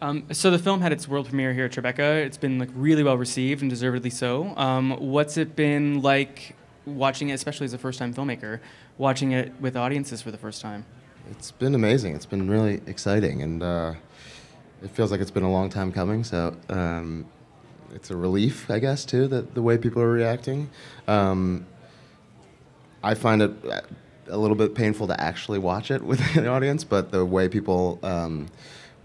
Um, 0.08 0.26
so 0.32 0.50
the 0.50 0.60
film 0.60 0.80
had 0.80 0.94
its 0.94 1.06
world 1.06 1.28
premiere 1.28 1.54
here 1.54 1.66
at 1.66 1.72
Tribeca. 1.72 2.26
It's 2.26 2.38
been 2.38 2.60
like 2.60 2.70
really 2.74 3.04
well 3.04 3.18
received 3.18 3.62
and 3.62 3.70
deservedly 3.70 4.10
so. 4.10 4.54
Um, 4.56 4.92
what's 4.92 5.36
it 5.36 5.56
been 5.56 6.02
like 6.02 6.56
watching 6.86 7.30
it, 7.30 7.34
especially 7.34 7.66
as 7.66 7.74
a 7.74 7.78
first-time 7.78 8.14
filmmaker, 8.14 8.62
watching 8.98 9.34
it 9.34 9.52
with 9.60 9.76
audiences 9.76 10.22
for 10.22 10.32
the 10.32 10.38
first 10.38 10.62
time? 10.62 10.86
It's 11.32 11.52
been 11.52 11.76
amazing. 11.76 12.16
It's 12.16 12.26
been 12.26 12.50
really 12.50 12.82
exciting, 12.88 13.42
and 13.42 13.62
uh, 13.62 13.96
it 14.82 14.92
feels 14.92 15.12
like 15.12 15.20
it's 15.20 15.32
been 15.32 15.44
a 15.44 15.52
long 15.52 15.70
time 15.70 15.92
coming. 15.92 16.24
So 16.24 16.56
um, 16.70 17.26
it's 17.94 18.10
a 18.10 18.16
relief, 18.16 18.72
I 18.72 18.80
guess, 18.80 19.04
too, 19.04 19.28
that 19.28 19.56
the 19.56 19.62
way 19.62 19.78
people 19.78 20.02
are 20.02 20.12
reacting. 20.12 20.70
Um, 21.10 21.66
I 23.04 23.14
find 23.14 23.42
it 23.42 23.52
uh, 23.70 23.82
a 24.30 24.38
little 24.38 24.56
bit 24.56 24.74
painful 24.74 25.08
to 25.08 25.20
actually 25.20 25.60
watch 25.60 25.92
it 25.92 26.02
with 26.12 26.22
an 26.38 26.48
audience, 26.48 26.86
but 26.86 27.12
the 27.12 27.26
way 27.26 27.50
people 27.50 28.00
um, 28.04 28.48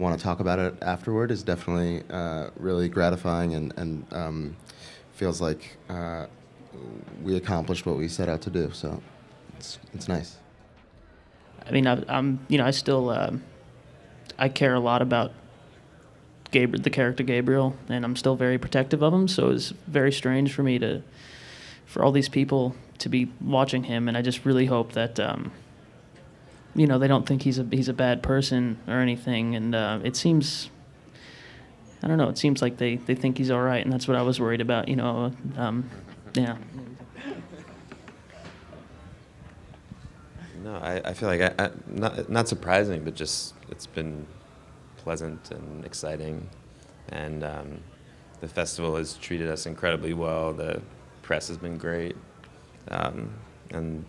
want 0.03 0.17
to 0.19 0.23
talk 0.23 0.39
about 0.39 0.59
it 0.59 0.75
afterward 0.81 1.31
is 1.31 1.41
definitely 1.41 2.03
uh, 2.09 2.49
really 2.57 2.89
gratifying 2.89 3.55
and, 3.55 3.73
and 3.77 4.05
um, 4.11 4.55
feels 5.13 5.41
like 5.41 5.77
uh, 5.89 6.27
we 7.23 7.35
accomplished 7.35 7.85
what 7.85 7.97
we 7.97 8.07
set 8.07 8.29
out 8.29 8.41
to 8.41 8.49
do. 8.49 8.69
So 8.71 9.01
it's, 9.57 9.79
it's 9.93 10.07
nice. 10.07 10.37
I 11.65 11.71
mean, 11.71 11.87
I, 11.87 12.03
I'm 12.07 12.45
you 12.49 12.57
know 12.57 12.65
I 12.65 12.71
still 12.71 13.09
um, 13.09 13.43
I 14.37 14.49
care 14.49 14.73
a 14.73 14.79
lot 14.79 15.01
about 15.01 15.31
Gabriel, 16.51 16.83
the 16.83 16.89
character 16.89 17.23
Gabriel, 17.23 17.75
and 17.87 18.03
I'm 18.03 18.15
still 18.15 18.35
very 18.35 18.57
protective 18.57 19.01
of 19.01 19.13
him. 19.13 19.27
So 19.27 19.49
it's 19.49 19.69
very 19.87 20.11
strange 20.11 20.53
for 20.53 20.63
me 20.63 20.77
to 20.79 21.01
for 21.85 22.03
all 22.03 22.11
these 22.11 22.29
people 22.29 22.75
to 22.99 23.09
be 23.09 23.31
watching 23.39 23.83
him, 23.83 24.07
and 24.07 24.17
I 24.17 24.21
just 24.21 24.45
really 24.45 24.65
hope 24.65 24.93
that 24.93 25.19
um, 25.19 25.51
you 26.75 26.87
know 26.87 26.97
they 26.97 27.07
don't 27.07 27.25
think 27.25 27.43
he's 27.43 27.59
a 27.59 27.67
he's 27.71 27.89
a 27.89 27.93
bad 27.93 28.23
person 28.23 28.79
or 28.87 28.99
anything. 28.99 29.55
And 29.55 29.75
uh, 29.75 29.99
it 30.03 30.15
seems 30.15 30.69
I 32.03 32.07
don't 32.07 32.17
know. 32.17 32.27
It 32.27 32.37
seems 32.37 32.61
like 32.61 32.77
they, 32.77 32.97
they 32.97 33.15
think 33.15 33.37
he's 33.37 33.49
all 33.49 33.61
right, 33.61 33.81
and 33.81 33.91
that's 33.91 34.09
what 34.09 34.17
I 34.17 34.23
was 34.23 34.37
worried 34.37 34.59
about. 34.59 34.89
You 34.89 34.97
know, 34.97 35.31
um, 35.55 35.89
yeah. 36.33 36.57
No, 40.61 40.75
I, 40.75 41.01
I 41.05 41.13
feel 41.13 41.29
like 41.29 41.41
I, 41.41 41.65
I, 41.65 41.69
not 41.87 42.29
not 42.29 42.47
surprising, 42.49 43.05
but 43.05 43.15
just 43.15 43.53
it's 43.69 43.85
been 43.85 44.27
pleasant 44.97 45.51
and 45.51 45.85
exciting, 45.85 46.49
and 47.09 47.43
um, 47.45 47.79
the 48.41 48.49
festival 48.49 48.97
has 48.97 49.13
treated 49.15 49.49
us 49.49 49.65
incredibly 49.65 50.13
well. 50.13 50.51
The 50.51 50.81
press 51.21 51.47
has 51.47 51.57
been 51.57 51.77
great, 51.77 52.17
um, 52.89 53.33
and 53.71 54.03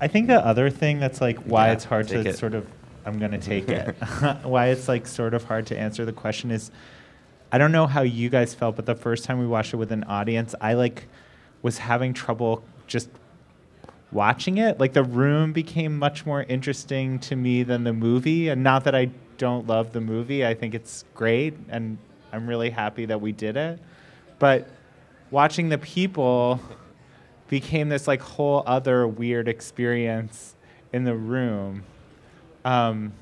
I 0.00 0.08
think 0.08 0.26
the 0.28 0.44
other 0.44 0.70
thing 0.70 0.98
that's 0.98 1.20
like 1.20 1.38
why 1.40 1.68
Yeah, 1.68 1.72
it's 1.74 1.84
hard 1.84 2.08
to 2.08 2.20
it. 2.20 2.36
sort 2.36 2.54
of 2.54 2.66
I'm 3.04 3.18
gonna 3.18 3.38
take 3.38 3.68
it. 3.68 3.94
why 4.42 4.68
it's 4.68 4.88
like 4.88 5.06
sort 5.06 5.34
of 5.34 5.44
hard 5.44 5.66
to 5.66 5.78
answer 5.78 6.04
the 6.04 6.12
question 6.12 6.50
is 6.50 6.70
I 7.52 7.58
don't 7.58 7.72
know 7.72 7.86
how 7.86 8.02
you 8.02 8.28
guys 8.30 8.54
felt, 8.54 8.76
but 8.76 8.86
the 8.86 8.94
first 8.94 9.24
time 9.24 9.40
we 9.40 9.46
watched 9.46 9.74
it 9.74 9.76
with 9.76 9.90
an 9.90 10.04
audience, 10.04 10.54
I 10.60 10.74
like 10.74 11.06
was 11.62 11.78
having 11.78 12.14
trouble 12.14 12.62
just 12.86 13.08
watching 14.12 14.58
it. 14.58 14.78
Like 14.78 14.92
the 14.92 15.02
room 15.02 15.52
became 15.52 15.98
much 15.98 16.24
more 16.24 16.42
interesting 16.44 17.18
to 17.20 17.36
me 17.36 17.62
than 17.62 17.84
the 17.84 17.92
movie. 17.92 18.48
And 18.48 18.62
not 18.62 18.84
that 18.84 18.94
I 18.94 19.10
don't 19.36 19.66
love 19.66 19.92
the 19.92 20.00
movie, 20.00 20.46
I 20.46 20.54
think 20.54 20.74
it's 20.74 21.04
great 21.14 21.54
and 21.68 21.98
I'm 22.32 22.46
really 22.46 22.70
happy 22.70 23.06
that 23.06 23.20
we 23.20 23.32
did 23.32 23.56
it. 23.56 23.80
But 24.38 24.68
watching 25.30 25.68
the 25.68 25.78
people 25.78 26.60
became 27.50 27.88
this 27.88 28.06
like 28.06 28.22
whole 28.22 28.62
other 28.64 29.08
weird 29.08 29.48
experience 29.48 30.54
in 30.92 31.02
the 31.02 31.16
room. 31.16 31.82
Um, 32.64 33.12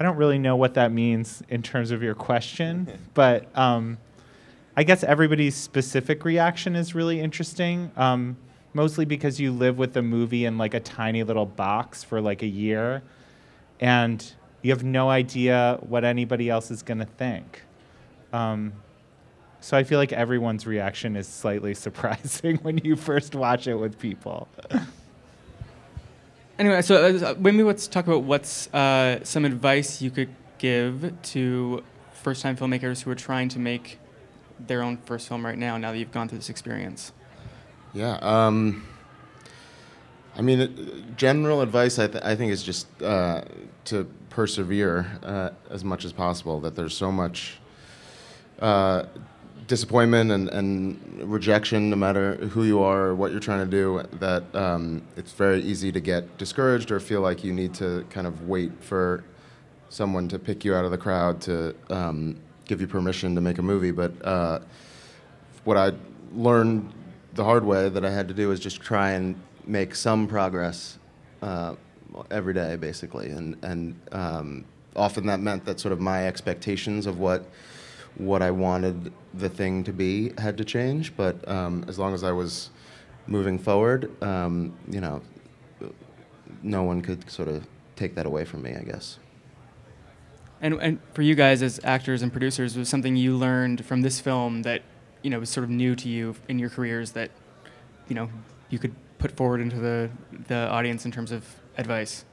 I 0.00 0.04
don't 0.04 0.16
really 0.16 0.38
know 0.38 0.56
what 0.56 0.74
that 0.74 0.92
means 0.92 1.42
in 1.50 1.62
terms 1.62 1.90
of 1.90 2.02
your 2.02 2.14
question, 2.14 2.88
but 3.14 3.54
um, 3.56 3.98
I 4.78 4.82
guess 4.82 5.04
everybody's 5.04 5.54
specific 5.54 6.24
reaction 6.24 6.74
is 6.74 6.94
really 6.94 7.20
interesting. 7.20 7.92
Um, 7.96 8.38
mostly 8.72 9.04
because 9.04 9.38
you 9.38 9.52
live 9.52 9.76
with 9.76 9.92
the 9.92 10.02
movie 10.02 10.46
in 10.46 10.56
like 10.56 10.72
a 10.72 10.80
tiny 10.80 11.22
little 11.22 11.46
box 11.46 12.02
for 12.02 12.22
like 12.22 12.42
a 12.42 12.46
year, 12.46 13.02
and 13.78 14.32
you 14.62 14.70
have 14.70 14.84
no 14.84 15.10
idea 15.10 15.78
what 15.82 16.02
anybody 16.02 16.48
else 16.48 16.70
is 16.70 16.82
going 16.82 16.98
to 16.98 17.04
think. 17.04 17.62
Um, 18.32 18.72
so 19.66 19.76
I 19.76 19.82
feel 19.82 19.98
like 19.98 20.12
everyone's 20.12 20.64
reaction 20.64 21.16
is 21.16 21.26
slightly 21.26 21.74
surprising 21.86 22.58
when 22.58 22.78
you 22.78 22.94
first 22.94 23.34
watch 23.34 23.66
it 23.66 23.74
with 23.74 23.98
people. 23.98 24.46
Anyway, 26.56 26.80
so 26.82 27.04
uh, 27.04 27.34
maybe 27.40 27.64
let's 27.64 27.88
talk 27.88 28.06
about 28.06 28.22
what's 28.22 28.72
uh, 28.72 29.18
some 29.24 29.44
advice 29.44 30.00
you 30.00 30.12
could 30.12 30.28
give 30.58 31.12
to 31.20 31.82
first-time 32.12 32.56
filmmakers 32.56 33.02
who 33.02 33.10
are 33.10 33.16
trying 33.16 33.48
to 33.48 33.58
make 33.58 33.98
their 34.60 34.82
own 34.82 34.98
first 34.98 35.26
film 35.26 35.44
right 35.44 35.58
now. 35.58 35.76
Now 35.76 35.90
that 35.90 35.98
you've 35.98 36.12
gone 36.12 36.28
through 36.28 36.38
this 36.38 36.48
experience. 36.48 37.12
Yeah. 37.92 38.18
Um, 38.22 38.86
I 40.36 40.42
mean, 40.42 40.60
it, 40.60 41.16
general 41.16 41.60
advice 41.60 41.98
I, 41.98 42.06
th- 42.06 42.22
I 42.22 42.36
think 42.36 42.52
is 42.52 42.62
just 42.62 42.86
uh, 43.02 43.42
to 43.86 44.04
persevere 44.30 45.18
uh, 45.24 45.50
as 45.70 45.82
much 45.82 46.04
as 46.04 46.12
possible. 46.12 46.60
That 46.60 46.76
there's 46.76 46.96
so 46.96 47.10
much 47.10 47.58
uh, 48.60 49.06
disappointment 49.66 50.30
and, 50.30 50.48
and 50.50 51.30
rejection, 51.30 51.90
no 51.90 51.96
matter 51.96 52.36
who 52.36 52.64
you 52.64 52.82
are 52.82 53.06
or 53.06 53.14
what 53.14 53.30
you're 53.30 53.40
trying 53.40 53.64
to 53.64 53.70
do, 53.70 54.02
that 54.18 54.54
um, 54.54 55.02
it's 55.16 55.32
very 55.32 55.60
easy 55.62 55.90
to 55.92 56.00
get 56.00 56.38
discouraged 56.38 56.90
or 56.90 57.00
feel 57.00 57.20
like 57.20 57.42
you 57.42 57.52
need 57.52 57.74
to 57.74 58.06
kind 58.10 58.26
of 58.26 58.48
wait 58.48 58.72
for 58.82 59.24
someone 59.88 60.28
to 60.28 60.38
pick 60.38 60.64
you 60.64 60.74
out 60.74 60.84
of 60.84 60.90
the 60.90 60.98
crowd 60.98 61.40
to 61.40 61.74
um, 61.90 62.36
give 62.64 62.80
you 62.80 62.86
permission 62.86 63.34
to 63.34 63.40
make 63.40 63.58
a 63.58 63.62
movie. 63.62 63.90
But 63.90 64.12
uh, 64.24 64.60
what 65.64 65.76
I 65.76 65.92
learned 66.32 66.92
the 67.34 67.44
hard 67.44 67.64
way 67.64 67.88
that 67.88 68.04
I 68.04 68.10
had 68.10 68.28
to 68.28 68.34
do 68.34 68.50
is 68.52 68.60
just 68.60 68.80
try 68.80 69.10
and 69.10 69.40
make 69.66 69.94
some 69.94 70.26
progress 70.26 70.98
uh, 71.42 71.74
every 72.30 72.54
day, 72.54 72.76
basically, 72.76 73.30
and 73.30 73.56
and 73.62 74.00
um, 74.12 74.64
often 74.94 75.26
that 75.26 75.40
meant 75.40 75.64
that 75.66 75.78
sort 75.78 75.92
of 75.92 76.00
my 76.00 76.26
expectations 76.26 77.06
of 77.06 77.18
what 77.18 77.46
what 78.18 78.42
I 78.42 78.50
wanted 78.50 79.12
the 79.34 79.48
thing 79.48 79.84
to 79.84 79.92
be 79.92 80.32
had 80.38 80.56
to 80.58 80.64
change. 80.64 81.16
But 81.16 81.46
um, 81.48 81.84
as 81.88 81.98
long 81.98 82.14
as 82.14 82.24
I 82.24 82.32
was 82.32 82.70
moving 83.26 83.58
forward, 83.58 84.10
um, 84.22 84.74
you 84.88 85.00
know, 85.00 85.22
no 86.62 86.82
one 86.82 87.02
could 87.02 87.30
sort 87.30 87.48
of 87.48 87.66
take 87.96 88.14
that 88.14 88.26
away 88.26 88.44
from 88.44 88.62
me, 88.62 88.74
I 88.74 88.82
guess. 88.82 89.18
And 90.60 90.74
and 90.74 90.98
for 91.12 91.22
you 91.22 91.34
guys 91.34 91.62
as 91.62 91.80
actors 91.84 92.22
and 92.22 92.32
producers, 92.32 92.76
was 92.76 92.88
something 92.88 93.16
you 93.16 93.36
learned 93.36 93.84
from 93.84 94.02
this 94.02 94.20
film 94.20 94.62
that 94.62 94.82
you 95.22 95.30
know 95.30 95.38
was 95.38 95.50
sort 95.50 95.64
of 95.64 95.70
new 95.70 95.94
to 95.96 96.08
you 96.08 96.34
in 96.48 96.58
your 96.58 96.70
careers 96.70 97.12
that 97.12 97.30
you 98.08 98.14
know 98.14 98.30
you 98.70 98.78
could 98.78 98.94
put 99.18 99.32
forward 99.36 99.60
into 99.60 99.76
the 99.76 100.10
the 100.48 100.68
audience 100.68 101.04
in 101.04 101.12
terms 101.12 101.30
of 101.30 101.44
advice. 101.76 102.24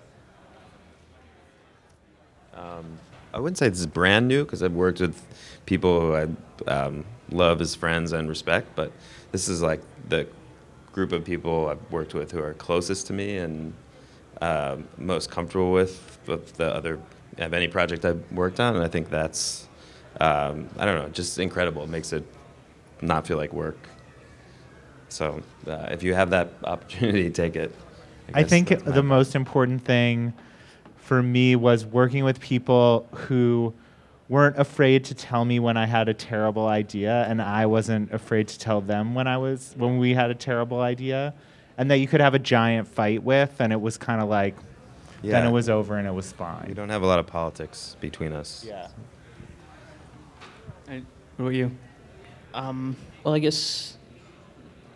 Um, 2.54 2.98
I 3.34 3.40
wouldn't 3.40 3.58
say 3.58 3.70
this 3.70 3.80
is 3.80 3.88
brand 3.88 4.28
new 4.28 4.44
because 4.44 4.62
I've 4.62 4.74
worked 4.74 5.00
with 5.00 5.22
people 5.66 6.00
who 6.02 6.16
I 6.16 6.72
um, 6.72 7.06
love 7.30 7.62
as 7.62 7.76
friends 7.76 8.12
and 8.12 8.30
respect, 8.30 8.68
but 8.76 8.92
this 9.32 9.48
is 9.48 9.62
like 9.62 9.82
the 10.10 10.28
group 10.92 11.12
of 11.12 11.26
people 11.26 11.70
I've 11.70 11.92
worked 11.92 12.14
with 12.14 12.32
who 12.32 12.42
are 12.44 12.54
closest 12.54 13.08
to 13.08 13.14
me 13.14 13.38
and 13.38 13.74
um 14.42 14.88
most 14.98 15.30
comfortable 15.30 15.72
with 15.72 16.18
of 16.28 16.58
the 16.58 16.74
other 16.74 17.00
of 17.38 17.54
any 17.54 17.68
project 17.68 18.06
I've 18.06 18.24
worked 18.32 18.60
on, 18.60 18.76
and 18.76 18.84
I 18.84 18.88
think 18.88 19.10
that's 19.10 19.68
um, 20.22 20.70
I 20.78 20.86
don't 20.86 20.96
know, 20.96 21.10
just 21.10 21.40
incredible. 21.40 21.84
It 21.84 21.90
makes 21.90 22.14
it 22.14 22.24
not 23.02 23.26
feel 23.26 23.38
like 23.38 23.54
work. 23.54 23.78
So 25.10 25.42
uh, 25.68 25.88
if 25.92 26.04
you 26.04 26.14
have 26.14 26.30
that 26.32 26.50
opportunity, 26.64 27.30
take 27.30 27.56
it. 27.56 27.74
I 28.34 28.42
guess 28.42 28.50
think 28.50 28.84
the 28.86 29.04
most 29.04 29.36
important 29.36 29.84
thing 29.84 30.34
for 31.04 31.22
me 31.22 31.54
was 31.54 31.86
working 31.86 32.24
with 32.24 32.40
people 32.40 33.06
who 33.12 33.74
weren't 34.30 34.58
afraid 34.58 35.04
to 35.04 35.14
tell 35.14 35.44
me 35.44 35.60
when 35.60 35.76
I 35.76 35.86
had 35.86 36.08
a 36.08 36.14
terrible 36.14 36.66
idea 36.66 37.26
and 37.28 37.42
I 37.42 37.66
wasn't 37.66 38.14
afraid 38.14 38.48
to 38.48 38.58
tell 38.58 38.80
them 38.80 39.14
when 39.14 39.28
I 39.28 39.38
was 39.38 39.74
when 39.78 39.98
we 39.98 40.14
had 40.14 40.32
a 40.32 40.36
terrible 40.36 40.80
idea 40.80 41.34
and 41.78 41.92
that 41.92 41.98
you 41.98 42.08
could 42.08 42.22
have 42.22 42.34
a 42.34 42.40
giant 42.40 42.88
fight 42.88 43.22
with 43.22 43.60
and 43.60 43.74
it 43.74 43.82
was 43.82 43.98
kind 43.98 44.22
of 44.22 44.30
like 44.30 44.56
yeah. 45.22 45.34
then 45.34 45.48
it 45.48 45.52
was 45.52 45.68
over 45.68 45.98
and 45.98 46.08
it 46.08 46.14
was 46.14 46.32
fine. 46.32 46.68
We 46.70 46.74
don't 46.74 46.88
have 46.88 47.02
a 47.02 47.06
lot 47.06 47.20
of 47.20 47.28
politics 47.28 47.98
between 48.00 48.32
us. 48.32 48.64
Yeah. 48.66 48.88
And 50.88 51.06
what 51.36 51.46
about 51.46 51.56
you? 51.56 51.72
Um, 52.54 52.96
well, 53.26 53.34
I 53.34 53.40
guess 53.40 53.98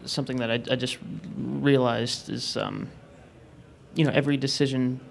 something 0.05 0.37
that 0.37 0.51
I, 0.51 0.61
I 0.71 0.77
just 0.77 0.99
realized 1.37 2.29
is, 2.29 2.55
um, 2.55 2.87
you 3.93 4.05
know, 4.05 4.11
every 4.11 4.37
decision 4.37 5.01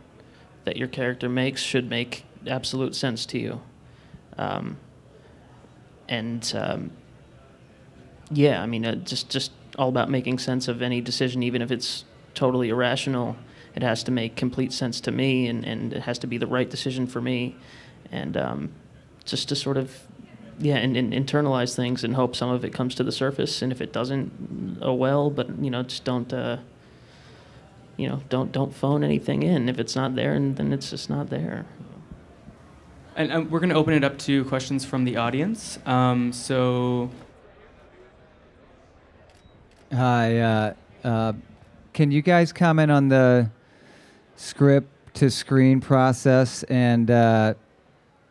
that 0.66 0.76
your 0.76 0.88
character 0.88 1.28
makes 1.28 1.62
should 1.62 1.88
make 1.88 2.24
absolute 2.46 2.94
sense 2.94 3.24
to 3.26 3.38
you. 3.38 3.62
Um, 4.36 4.76
and 6.08 6.52
um, 6.54 6.90
yeah, 8.30 8.62
I 8.62 8.66
mean, 8.66 8.84
uh, 8.84 8.96
just 8.96 9.30
just 9.30 9.52
all 9.78 9.88
about 9.88 10.10
making 10.10 10.38
sense 10.38 10.68
of 10.68 10.82
any 10.82 11.00
decision, 11.00 11.42
even 11.42 11.62
if 11.62 11.70
it's 11.70 12.04
totally 12.34 12.68
irrational. 12.68 13.36
It 13.74 13.82
has 13.82 14.02
to 14.04 14.10
make 14.10 14.36
complete 14.36 14.72
sense 14.72 15.00
to 15.02 15.12
me, 15.12 15.48
and, 15.48 15.64
and 15.64 15.92
it 15.92 16.02
has 16.02 16.18
to 16.20 16.26
be 16.26 16.38
the 16.38 16.46
right 16.46 16.68
decision 16.68 17.06
for 17.06 17.20
me. 17.20 17.56
And 18.10 18.36
um, 18.36 18.72
just 19.24 19.48
to 19.50 19.56
sort 19.56 19.76
of 19.76 20.06
yeah 20.58 20.76
and, 20.76 20.96
and 20.96 21.12
internalize 21.12 21.76
things 21.76 22.02
and 22.02 22.14
hope 22.14 22.34
some 22.34 22.48
of 22.48 22.64
it 22.64 22.72
comes 22.72 22.94
to 22.94 23.04
the 23.04 23.12
surface 23.12 23.60
and 23.60 23.72
if 23.72 23.82
it 23.82 23.92
doesn't 23.92 24.78
oh 24.80 24.94
well 24.94 25.28
but 25.28 25.46
you 25.62 25.70
know 25.70 25.82
just 25.82 26.04
don't 26.04 26.32
uh, 26.32 26.56
you 27.96 28.08
know 28.08 28.20
don't 28.28 28.52
don't 28.52 28.74
phone 28.74 29.02
anything 29.02 29.42
in 29.42 29.68
if 29.68 29.78
it's 29.78 29.96
not 29.96 30.14
there 30.14 30.34
and 30.34 30.56
then 30.56 30.72
it's 30.72 30.90
just 30.90 31.08
not 31.08 31.30
there 31.30 31.64
And 33.16 33.32
um, 33.32 33.50
we're 33.50 33.60
going 33.60 33.70
to 33.70 33.76
open 33.76 33.94
it 33.94 34.04
up 34.04 34.18
to 34.20 34.44
questions 34.44 34.84
from 34.84 35.04
the 35.04 35.16
audience. 35.16 35.78
Um, 35.86 36.32
so, 36.34 37.10
Hi. 39.90 40.38
Uh, 40.38 40.74
uh, 41.02 41.32
can 41.94 42.10
you 42.10 42.20
guys 42.20 42.52
comment 42.52 42.90
on 42.90 43.08
the 43.08 43.50
script 44.36 45.14
to 45.14 45.30
screen 45.30 45.80
process 45.80 46.62
and 46.64 47.10
uh, 47.10 47.54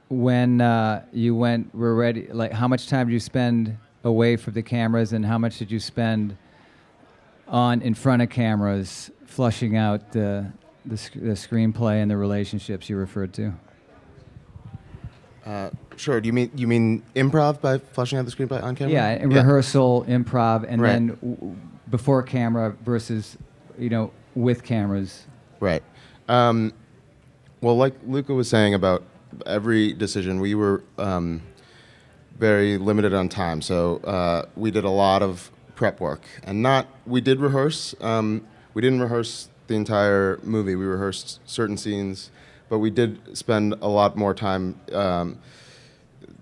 when 0.10 0.62
uh, 0.62 1.04
you 1.12 1.34
went 1.34 1.74
were 1.74 1.96
ready? 1.96 2.28
Like, 2.28 2.52
how 2.52 2.68
much 2.68 2.88
time 2.88 3.08
did 3.08 3.14
you 3.14 3.20
spend 3.20 3.76
away 4.04 4.36
from 4.36 4.54
the 4.54 4.62
cameras, 4.62 5.14
and 5.14 5.26
how 5.26 5.40
much 5.40 5.58
did 5.58 5.72
you 5.72 5.80
spend 5.80 6.38
on 7.48 7.82
in 7.82 7.94
front 7.94 8.22
of 8.22 8.30
cameras, 8.30 9.12
flushing 9.26 9.76
out 9.78 10.12
the 10.12 10.52
the, 10.86 10.98
sc- 10.98 11.14
the 11.14 11.34
screenplay 11.34 12.02
and 12.02 12.12
the 12.12 12.18
relationships 12.18 12.90
you 12.90 12.98
referred 12.98 13.34
to? 13.34 13.54
Uh, 15.46 15.70
sure. 15.96 16.20
Do 16.22 16.28
you 16.28 16.34
mean 16.34 16.52
you 16.56 16.68
mean 16.68 17.04
improv 17.16 17.62
by 17.62 17.78
fleshing 17.78 18.18
out 18.18 18.26
the 18.26 18.32
screenplay 18.32 18.62
on 18.64 18.76
camera? 18.76 18.94
Yeah, 18.94 19.24
rehearsal, 19.26 20.06
improv, 20.08 20.66
and 20.68 20.82
Right. 20.82 20.90
then 20.94 21.08
w- 21.22 21.56
before 21.90 22.24
camera 22.24 22.76
versus, 22.84 23.38
you 23.78 23.90
know, 23.90 24.12
with 24.34 24.64
cameras. 24.64 25.26
Right. 25.60 25.84
Um, 26.28 26.74
well, 27.62 27.78
like 27.78 27.94
Luca 28.08 28.34
was 28.34 28.50
saying 28.50 28.74
about 28.74 29.04
every 29.46 29.94
decision, 29.94 30.40
we 30.40 30.56
were 30.56 30.84
um, 30.98 31.42
very 32.40 32.78
limited 32.80 33.14
on 33.14 33.30
time, 33.30 33.62
so 33.62 33.98
uh, 33.98 34.46
we 34.56 34.72
did 34.72 34.84
a 34.84 34.90
lot 34.90 35.22
of 35.22 35.52
prep 35.76 36.00
work, 36.00 36.22
and 36.44 36.62
not 36.62 36.88
we 37.06 37.22
did 37.22 37.40
rehearse. 37.40 37.96
Um, 38.02 38.46
we 38.74 38.82
didn't 38.82 39.02
rehearse 39.02 39.50
the 39.68 39.76
entire 39.76 40.40
movie. 40.44 40.76
We 40.76 40.86
rehearsed 40.86 41.40
certain 41.46 41.78
scenes, 41.78 42.32
but 42.70 42.80
we 42.80 42.90
did 42.90 43.38
spend 43.38 43.74
a 43.82 43.88
lot 43.88 44.16
more 44.16 44.34
time. 44.34 44.80
Um, 44.92 45.40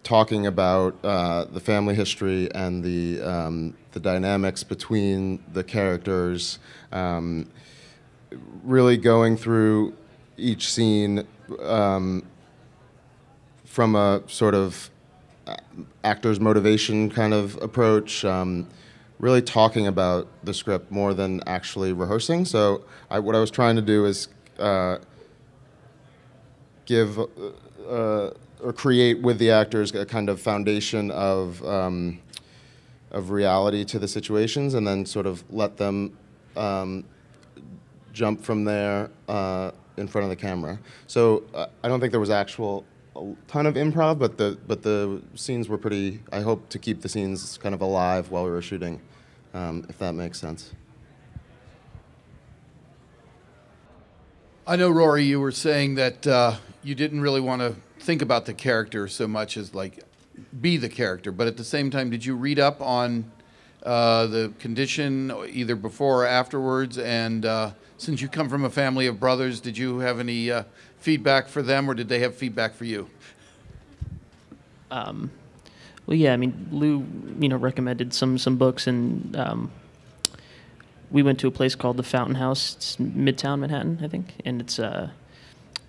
talking 0.03 0.45
about 0.45 0.95
uh, 1.03 1.45
the 1.45 1.59
family 1.59 1.95
history 1.95 2.53
and 2.53 2.83
the 2.83 3.21
um, 3.21 3.75
the 3.93 3.99
dynamics 3.99 4.63
between 4.63 5.41
the 5.53 5.63
characters, 5.63 6.59
um, 6.91 7.49
really 8.63 8.97
going 8.97 9.37
through 9.37 9.95
each 10.37 10.71
scene 10.71 11.25
um, 11.61 12.23
from 13.65 13.95
a 13.95 14.21
sort 14.27 14.55
of 14.55 14.89
actor's 16.03 16.39
motivation 16.39 17.09
kind 17.09 17.33
of 17.33 17.61
approach. 17.61 18.25
Um, 18.25 18.67
really 19.23 19.41
talking 19.41 19.87
about 19.87 20.27
the 20.43 20.53
script 20.53 20.91
more 20.91 21.13
than 21.13 21.41
actually 21.47 21.93
rehearsing. 21.93 22.43
So 22.43 22.83
I, 23.09 23.19
what 23.19 23.35
I 23.35 23.39
was 23.39 23.49
trying 23.49 23.77
to 23.77 23.81
do 23.81 24.03
is 24.05 24.27
uh, 24.59 24.97
give 26.85 27.17
uh, 27.17 28.31
or 28.61 28.73
create 28.73 29.21
with 29.21 29.37
the 29.39 29.49
actors 29.49 29.95
a 29.95 30.05
kind 30.05 30.27
of 30.29 30.41
foundation 30.41 31.09
of 31.09 31.63
um, 31.65 32.19
of 33.11 33.31
reality 33.31 33.85
to 33.85 33.97
the 33.97 34.09
situations, 34.09 34.73
and 34.73 34.85
then 34.85 35.05
sort 35.05 35.25
of 35.25 35.41
let 35.49 35.77
them 35.77 36.17
um, 36.57 37.05
jump 38.11 38.43
from 38.43 38.65
there 38.65 39.09
uh, 39.29 39.71
in 39.95 40.07
front 40.07 40.23
of 40.23 40.29
the 40.29 40.35
camera. 40.35 40.77
So 41.07 41.43
I 41.55 41.87
don't 41.87 42.01
think 42.01 42.11
there 42.11 42.19
was 42.19 42.29
actual 42.29 42.83
a 43.15 43.35
ton 43.47 43.67
of 43.67 43.75
improv, 43.75 44.19
but 44.19 44.37
the 44.37 44.57
but 44.67 44.81
the 44.81 45.21
scenes 45.35 45.69
were 45.69 45.77
pretty. 45.77 46.19
I 46.33 46.41
hope 46.41 46.67
to 46.69 46.79
keep 46.79 47.01
the 47.01 47.09
scenes 47.09 47.57
kind 47.57 47.73
of 47.73 47.81
alive 47.81 48.31
while 48.31 48.43
we 48.43 48.51
were 48.51 48.61
shooting, 48.61 48.99
um, 49.53 49.85
if 49.89 49.97
that 49.99 50.13
makes 50.13 50.39
sense. 50.39 50.71
I 54.65 54.77
know, 54.77 54.89
Rory, 54.89 55.25
you 55.25 55.41
were 55.41 55.51
saying 55.51 55.95
that 55.95 56.25
uh, 56.25 56.55
you 56.83 56.95
didn't 56.95 57.21
really 57.21 57.41
want 57.41 57.61
to 57.61 57.75
think 57.99 58.21
about 58.21 58.45
the 58.45 58.53
character 58.53 59.07
so 59.07 59.27
much 59.27 59.57
as 59.57 59.75
like 59.75 60.03
be 60.61 60.77
the 60.77 60.89
character, 60.89 61.31
but 61.31 61.47
at 61.47 61.57
the 61.57 61.63
same 61.63 61.91
time, 61.91 62.09
did 62.09 62.25
you 62.25 62.35
read 62.35 62.59
up 62.59 62.81
on 62.81 63.29
uh, 63.83 64.25
the 64.27 64.53
condition 64.59 65.33
either 65.49 65.75
before 65.75 66.23
or 66.23 66.25
afterwards? 66.25 66.97
And 66.97 67.45
uh, 67.45 67.71
since 67.97 68.21
you 68.21 68.29
come 68.29 68.47
from 68.47 68.63
a 68.63 68.69
family 68.69 69.07
of 69.07 69.19
brothers, 69.19 69.59
did 69.59 69.77
you 69.77 69.99
have 69.99 70.19
any 70.19 70.49
uh, 70.49 70.63
feedback 70.99 71.47
for 71.49 71.61
them, 71.61 71.89
or 71.89 71.93
did 71.93 72.07
they 72.07 72.19
have 72.19 72.35
feedback 72.35 72.73
for 72.73 72.85
you? 72.85 73.09
Um, 74.89 75.29
well, 76.05 76.17
yeah, 76.17 76.33
I 76.33 76.37
mean, 76.37 76.67
Lou, 76.71 77.05
you 77.39 77.47
know, 77.47 77.57
recommended 77.57 78.13
some 78.13 78.37
some 78.37 78.57
books, 78.57 78.87
and 78.87 79.35
um, 79.35 79.71
we 81.11 81.23
went 81.23 81.39
to 81.39 81.47
a 81.47 81.51
place 81.51 81.75
called 81.75 81.97
the 81.97 82.03
Fountain 82.03 82.35
House, 82.35 82.75
it's 82.75 82.95
Midtown 82.97 83.59
Manhattan, 83.59 83.99
I 84.01 84.07
think, 84.07 84.33
and 84.43 84.59
it's 84.59 84.79
uh, 84.79 85.09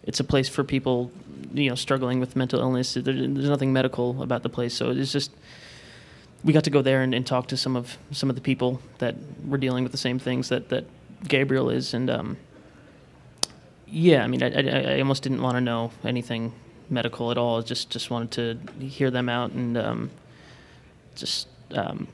it's 0.05 0.21
a 0.21 0.25
place 0.25 0.49
for 0.49 0.63
people, 0.63 1.11
you 1.53 1.69
know, 1.69 1.75
struggling 1.75 2.21
with 2.21 2.37
mental 2.37 2.61
illness. 2.61 2.95
There, 2.95 3.03
there's 3.03 3.49
nothing 3.49 3.73
medical 3.73 4.23
about 4.23 4.43
the 4.43 4.49
place, 4.49 4.75
so 4.75 4.91
it's 4.91 5.13
just 5.13 5.33
we 6.45 6.53
got 6.53 6.65
to 6.65 6.71
go 6.71 6.83
there 6.83 7.03
and, 7.03 7.15
and 7.15 7.27
talk 7.27 7.49
to 7.49 7.57
some 7.57 7.75
of 7.75 7.99
some 8.13 8.31
of 8.31 8.37
the 8.37 8.43
people 8.43 8.81
that 8.99 9.17
were 9.47 9.59
dealing 9.59 9.83
with 9.83 9.93
the 9.93 9.99
same 9.99 10.21
things 10.21 10.49
that 10.51 10.69
that 10.69 10.85
Gabriel 11.27 11.71
is, 11.71 11.93
and 11.93 12.09
um, 12.09 12.37
yeah, 13.89 14.23
I 14.23 14.29
mean, 14.29 14.43
I, 14.45 14.51
I, 14.51 14.95
I 14.95 14.99
almost 15.01 15.25
didn't 15.25 15.43
want 15.43 15.57
to 15.57 15.61
know 15.61 15.91
anything 16.05 16.53
medical 16.91 17.31
at 17.31 17.39
all. 17.39 17.63
Just 17.63 17.91
just 17.91 18.11
wanted 18.11 18.69
to 18.79 18.85
hear 18.87 19.11
them 19.11 19.29
out, 19.29 19.53
and 19.53 19.77
um, 19.77 20.11
just 21.15 21.49
um, 21.73 22.09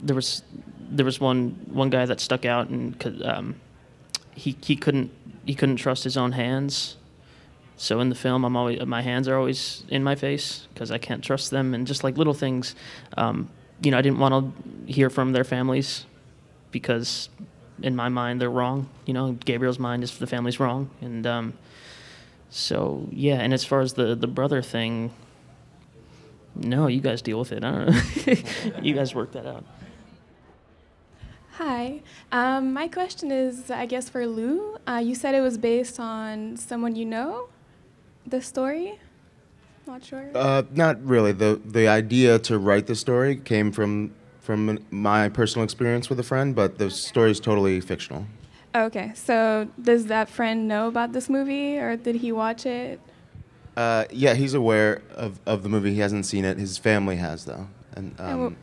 there 0.00 0.16
was 0.16 0.42
there 0.90 1.04
was 1.04 1.20
one 1.20 1.50
one 1.70 1.90
guy 1.90 2.06
that 2.06 2.20
stuck 2.20 2.44
out, 2.44 2.68
and 2.68 2.98
'cause, 2.98 3.20
um, 3.24 3.56
he 4.34 4.56
he 4.62 4.76
couldn't 4.76 5.10
he 5.44 5.54
couldn't 5.54 5.76
trust 5.76 6.04
his 6.04 6.16
own 6.16 6.32
hands. 6.32 6.96
So 7.76 7.98
in 8.00 8.08
the 8.08 8.14
film, 8.14 8.44
I'm 8.44 8.56
always 8.56 8.84
my 8.86 9.02
hands 9.02 9.26
are 9.28 9.36
always 9.36 9.84
in 9.88 10.04
my 10.04 10.14
face 10.14 10.68
because 10.72 10.90
I 10.90 10.98
can't 10.98 11.24
trust 11.24 11.50
them, 11.50 11.74
and 11.74 11.86
just 11.86 12.04
like 12.04 12.16
little 12.16 12.34
things, 12.34 12.74
um, 13.16 13.50
you 13.82 13.90
know, 13.90 13.98
I 13.98 14.02
didn't 14.02 14.18
want 14.20 14.54
to 14.86 14.92
hear 14.92 15.10
from 15.10 15.32
their 15.32 15.44
families 15.44 16.06
because 16.70 17.28
in 17.82 17.96
my 17.96 18.08
mind 18.08 18.40
they're 18.40 18.50
wrong. 18.50 18.88
You 19.06 19.14
know, 19.14 19.32
Gabriel's 19.32 19.78
mind 19.80 20.04
is 20.04 20.16
the 20.18 20.26
family's 20.26 20.60
wrong, 20.60 20.90
and 21.00 21.26
um, 21.26 21.54
so 22.54 23.08
yeah. 23.10 23.34
And 23.40 23.52
as 23.52 23.64
far 23.64 23.80
as 23.80 23.94
the 23.94 24.14
the 24.14 24.28
brother 24.28 24.62
thing, 24.62 25.10
no, 26.54 26.86
you 26.86 27.00
guys 27.00 27.20
deal 27.20 27.40
with 27.40 27.50
it. 27.50 27.64
I 27.64 27.70
don't 27.70 27.90
know. 27.90 28.80
you 28.82 28.94
guys 28.94 29.14
work 29.14 29.32
that 29.32 29.44
out. 29.44 29.64
Hi. 31.54 32.00
Um, 32.30 32.72
my 32.72 32.88
question 32.88 33.30
is, 33.30 33.70
I 33.70 33.86
guess, 33.86 34.08
for 34.08 34.26
Lou. 34.26 34.76
Uh, 34.86 35.00
you 35.04 35.14
said 35.14 35.34
it 35.34 35.40
was 35.40 35.58
based 35.58 35.98
on 35.98 36.56
someone 36.56 36.94
you 36.94 37.04
know, 37.04 37.48
the 38.26 38.40
story? 38.40 38.98
Not 39.86 40.04
sure. 40.04 40.30
Uh, 40.34 40.62
not 40.72 41.04
really. 41.04 41.32
the 41.32 41.60
The 41.64 41.88
idea 41.88 42.38
to 42.40 42.58
write 42.58 42.86
the 42.86 42.94
story 42.94 43.36
came 43.36 43.72
from 43.72 44.12
from 44.40 44.78
my 44.90 45.28
personal 45.28 45.64
experience 45.64 46.08
with 46.08 46.20
a 46.20 46.22
friend, 46.22 46.54
but 46.54 46.78
the 46.78 46.90
story 46.90 47.30
is 47.30 47.40
totally 47.40 47.80
fictional. 47.80 48.26
Okay, 48.74 49.12
so 49.14 49.68
does 49.80 50.06
that 50.06 50.28
friend 50.28 50.66
know 50.66 50.88
about 50.88 51.12
this 51.12 51.28
movie, 51.30 51.78
or 51.78 51.96
did 51.96 52.16
he 52.16 52.32
watch 52.32 52.66
it? 52.66 53.00
Uh, 53.76 54.04
yeah, 54.10 54.34
he's 54.34 54.54
aware 54.54 55.02
of, 55.14 55.38
of 55.46 55.62
the 55.62 55.68
movie. 55.68 55.94
He 55.94 56.00
hasn't 56.00 56.26
seen 56.26 56.44
it. 56.44 56.58
His 56.58 56.76
family 56.76 57.16
has, 57.16 57.44
though, 57.44 57.68
and 57.94 58.14
And 58.18 58.30
um, 58.46 58.56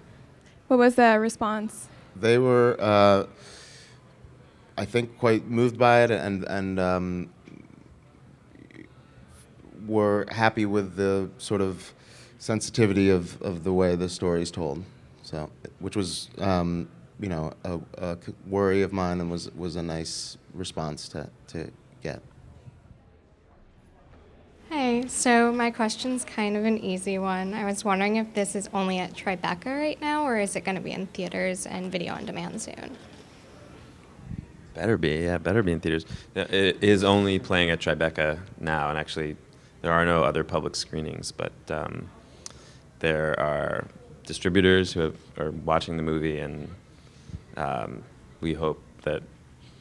wh- 0.68 0.72
what 0.72 0.80
was 0.80 0.96
the 0.96 1.18
response? 1.20 1.88
they 2.16 2.38
were, 2.38 2.76
uh, 2.80 3.26
I 4.78 4.84
think, 4.86 5.18
quite 5.18 5.48
moved 5.48 5.78
by 5.78 6.04
it, 6.04 6.12
and 6.12 6.44
and 6.44 6.78
um, 6.80 7.30
were 9.88 10.26
happy 10.30 10.66
with 10.66 10.96
the 10.96 11.30
sort 11.38 11.62
of 11.62 11.94
sensitivity 12.38 13.10
of, 13.10 13.42
of 13.42 13.64
the 13.64 13.74
way 13.74 13.96
the 13.96 14.10
story 14.10 14.42
is 14.42 14.52
told. 14.52 14.84
So, 15.24 15.50
which 15.80 15.96
was, 15.96 16.30
um, 16.40 16.90
you 17.22 17.30
know, 17.30 17.54
a 17.64 18.18
worry 18.48 18.82
of 18.82 18.92
mine, 18.92 19.22
and 19.22 19.32
was 19.32 19.54
was 19.56 19.76
a 19.76 19.84
nice 19.84 20.38
response 20.54 21.08
to 21.10 21.30
to 21.48 21.72
get. 22.02 22.22
Hey, 24.70 25.06
so 25.08 25.52
my 25.52 25.70
question's 25.70 26.24
kind 26.24 26.56
of 26.56 26.64
an 26.64 26.78
easy 26.78 27.18
one. 27.18 27.54
I 27.54 27.66
was 27.66 27.84
wondering 27.84 28.16
if 28.16 28.34
this 28.34 28.56
is 28.56 28.70
only 28.74 29.00
at 29.00 29.14
Tribeca 29.14 29.66
right 29.66 30.00
now, 30.00 30.24
or 30.24 30.40
is 30.40 30.56
it 30.56 30.62
going 30.62 30.76
to 30.76 30.82
be 30.82 30.92
in 30.92 31.08
theaters 31.08 31.66
and 31.66 31.92
video 31.92 32.14
on 32.14 32.26
demand 32.26 32.62
soon? 32.62 32.98
Better 34.74 34.98
be, 34.98 35.24
yeah, 35.26 35.38
better 35.38 35.62
be 35.62 35.74
in 35.74 35.82
theaters. 35.82 36.06
It 36.34 36.82
is 36.82 37.04
only 37.04 37.38
playing 37.38 37.70
at 37.70 37.80
Tribeca 37.80 38.40
now, 38.62 38.90
and 38.90 38.98
actually, 38.98 39.36
there 39.82 39.92
are 39.92 40.06
no 40.06 40.24
other 40.24 40.46
public 40.46 40.78
screenings. 40.78 41.34
But 41.34 41.52
um, 41.70 42.10
there 43.00 43.38
are 43.38 43.86
distributors 44.26 44.94
who 44.94 45.02
have, 45.02 45.18
are 45.38 45.52
watching 45.52 45.98
the 45.98 46.04
movie, 46.04 46.40
and 46.40 46.70
um, 47.58 48.04
we 48.40 48.54
hope 48.54 48.82
that 49.04 49.24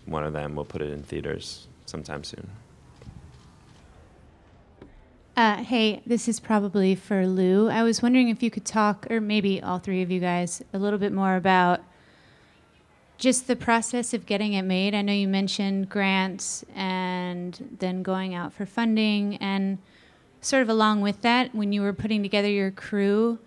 one 0.06 0.24
of 0.24 0.32
them 0.32 0.56
will 0.56 0.64
put 0.64 0.82
it 0.82 0.90
in 0.90 1.02
theaters 1.02 1.68
sometime 1.86 2.24
soon. 2.24 2.48
Uh, 5.36 5.56
hey, 5.62 6.02
this 6.04 6.28
is 6.28 6.38
probably 6.38 6.94
for 6.94 7.26
Lou. 7.26 7.70
I 7.70 7.82
was 7.82 8.02
wondering 8.02 8.28
if 8.28 8.42
you 8.42 8.50
could 8.50 8.64
talk, 8.64 9.06
or 9.10 9.20
maybe 9.20 9.62
all 9.62 9.78
three 9.78 10.02
of 10.02 10.10
you 10.10 10.20
guys, 10.20 10.62
a 10.72 10.78
little 10.78 10.98
bit 10.98 11.12
more 11.12 11.36
about 11.36 11.80
just 13.16 13.46
the 13.46 13.56
process 13.56 14.12
of 14.12 14.26
getting 14.26 14.54
it 14.54 14.62
made. 14.62 14.94
I 14.94 15.02
know 15.02 15.12
you 15.12 15.28
mentioned 15.28 15.88
grants 15.88 16.64
and 16.74 17.76
then 17.78 18.02
going 18.02 18.34
out 18.34 18.52
for 18.52 18.66
funding, 18.66 19.36
and 19.36 19.78
sort 20.40 20.62
of 20.62 20.68
along 20.68 21.00
with 21.00 21.22
that, 21.22 21.54
when 21.54 21.72
you 21.72 21.82
were 21.82 21.92
putting 21.92 22.22
together 22.22 22.48
your 22.48 22.70
crew, 22.70 23.38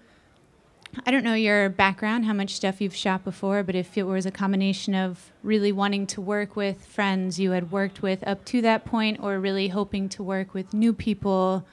I 1.06 1.12
don't 1.12 1.24
know 1.24 1.34
your 1.34 1.70
background, 1.70 2.26
how 2.26 2.34
much 2.34 2.54
stuff 2.56 2.80
you've 2.80 2.96
shot 2.96 3.24
before, 3.24 3.64
but 3.64 3.76
if 3.76 3.98
it 3.98 4.04
was 4.04 4.26
a 4.26 4.32
combination 4.32 4.94
of 4.94 5.32
really 5.42 5.72
wanting 5.72 6.06
to 6.08 6.22
work 6.22 6.56
with 6.56 6.86
friends 6.86 7.40
you 7.40 7.52
had 7.52 7.72
worked 7.72 8.02
with 8.02 8.26
up 8.28 8.46
to 8.46 8.62
that 8.62 8.86
point, 8.86 9.20
or 9.20 9.40
really 9.40 9.70
hoping 9.70 10.08
to 10.10 10.24
work 10.24 10.54
with 10.54 10.74
new 10.74 10.94
people 10.94 11.66